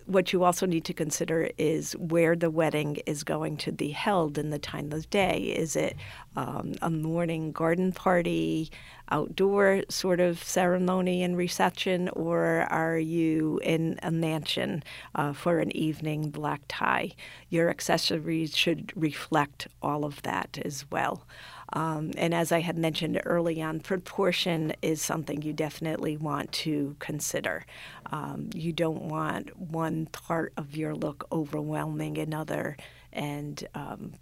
[0.06, 4.36] what you also need to consider is where the wedding is going to be held
[4.36, 5.54] in the time of day.
[5.56, 5.96] Is it
[6.36, 8.70] um, a morning garden party,
[9.10, 14.82] outdoor sort of ceremony and reception, or are you in a mansion
[15.14, 17.12] uh, for an evening black tie?
[17.48, 21.26] Your accessories should reflect all of that as well.
[21.72, 26.96] Um, and as I had mentioned early on, proportion is something you definitely want to
[26.98, 27.64] consider.
[28.12, 32.76] Um, you don't want one part of your look overwhelming another
[33.12, 34.14] and um,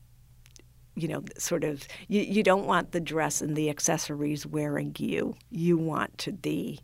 [0.94, 5.34] you know, sort of, you, you don't want the dress and the accessories wearing you.
[5.50, 6.80] You want to be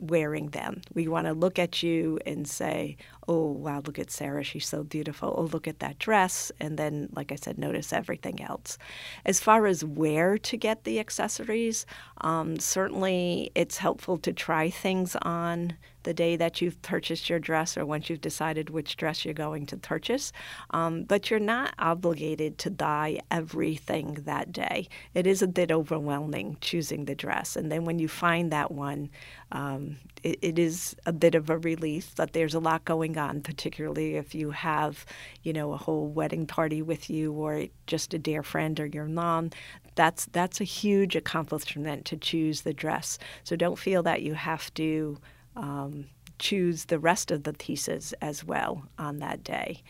[0.00, 0.82] wearing them.
[0.92, 2.96] We want to look at you and say,
[3.28, 4.42] oh, wow, look at Sarah.
[4.42, 5.34] She's so beautiful.
[5.36, 6.52] Oh, look at that dress.
[6.60, 8.76] And then, like I said, notice everything else.
[9.24, 11.86] As far as where to get the accessories,
[12.20, 15.74] um, certainly it's helpful to try things on
[16.04, 19.66] the day that you've purchased your dress or once you've decided which dress you're going
[19.66, 20.32] to purchase.
[20.70, 24.88] Um, but you're not obligated to buy everything that day.
[25.14, 27.56] It is a bit overwhelming choosing the dress.
[27.56, 29.10] And then when you find that one,
[29.52, 33.40] um, it, it is a bit of a relief that there's a lot going on,
[33.40, 35.04] particularly if you have,
[35.42, 39.06] you know, a whole wedding party with you or just a dear friend or your
[39.06, 39.50] mom
[39.94, 43.18] that's that's a huge accomplishment to choose the dress.
[43.44, 45.18] So don't feel that you have to
[45.56, 46.06] um,
[46.38, 49.82] choose the rest of the pieces as well on that day.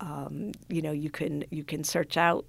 [0.00, 2.46] Um, you know, you can you can search out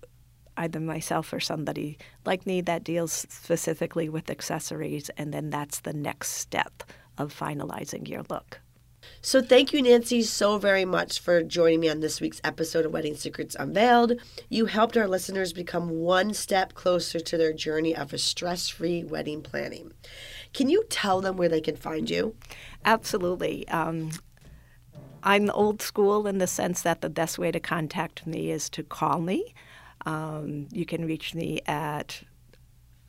[0.58, 5.94] either myself or somebody like me that deals specifically with accessories, and then that's the
[5.94, 6.84] next step
[7.18, 8.60] of finalizing your look.
[9.22, 12.92] So, thank you, Nancy, so very much for joining me on this week's episode of
[12.92, 14.14] Wedding Secrets Unveiled.
[14.50, 19.04] You helped our listeners become one step closer to their journey of a stress free
[19.04, 19.94] wedding planning.
[20.54, 22.36] Can you tell them where they can find you?
[22.86, 23.68] Absolutely.
[23.70, 24.12] Um,
[25.24, 28.84] I'm old school in the sense that the best way to contact me is to
[28.84, 29.54] call me.
[30.06, 32.24] Um, you can reach me at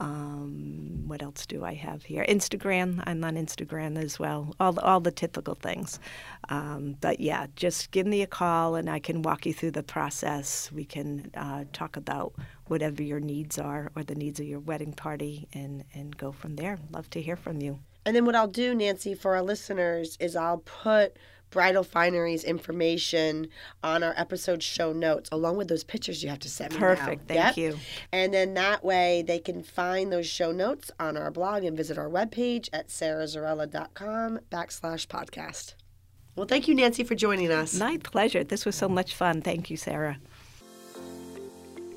[0.00, 2.24] Um, what else do I have here?
[2.28, 3.02] Instagram.
[3.06, 4.54] I'm on Instagram as well.
[4.58, 6.00] All all the typical things.
[6.48, 9.82] Um, but yeah, just give me a call and I can walk you through the
[9.82, 10.72] process.
[10.72, 12.32] We can uh, talk about
[12.66, 16.56] whatever your needs are or the needs of your wedding party and and go from
[16.56, 16.78] there.
[16.90, 17.78] Love to hear from you.
[18.06, 21.18] And then what I'll do, Nancy, for our listeners is I'll put
[21.50, 23.48] Bridal Finery's information
[23.82, 26.78] on our episode show notes, along with those pictures you have to send me.
[26.78, 27.26] Perfect.
[27.28, 27.56] Thank Yep.
[27.56, 27.78] you.
[28.12, 31.98] And then that way they can find those show notes on our blog and visit
[31.98, 35.74] our webpage at sarahzarella.com backslash podcast.
[36.36, 37.74] Well, thank you, Nancy, for joining us.
[37.78, 38.44] My pleasure.
[38.44, 39.42] This was so much fun.
[39.42, 40.18] Thank you, Sarah.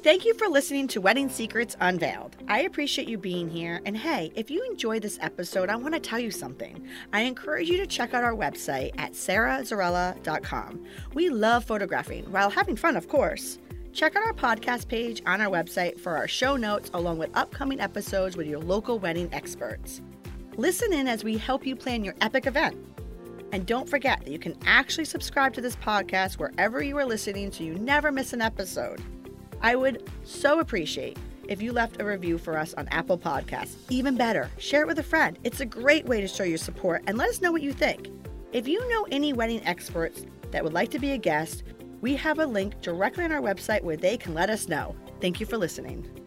[0.03, 2.35] Thank you for listening to Wedding Secrets Unveiled.
[2.49, 3.79] I appreciate you being here.
[3.85, 6.85] And hey, if you enjoyed this episode, I want to tell you something.
[7.13, 10.85] I encourage you to check out our website at sarahzarella.com.
[11.13, 13.59] We love photographing while having fun, of course.
[13.93, 17.79] Check out our podcast page on our website for our show notes along with upcoming
[17.79, 20.01] episodes with your local wedding experts.
[20.57, 22.75] Listen in as we help you plan your epic event.
[23.53, 27.53] And don't forget that you can actually subscribe to this podcast wherever you are listening
[27.53, 29.01] so you never miss an episode.
[29.63, 33.75] I would so appreciate if you left a review for us on Apple Podcasts.
[33.89, 35.39] Even better, share it with a friend.
[35.45, 38.09] It's a great way to show your support and let us know what you think.
[38.51, 41.63] If you know any wedding experts that would like to be a guest,
[42.01, 44.95] we have a link directly on our website where they can let us know.
[45.21, 46.22] Thank you for listening.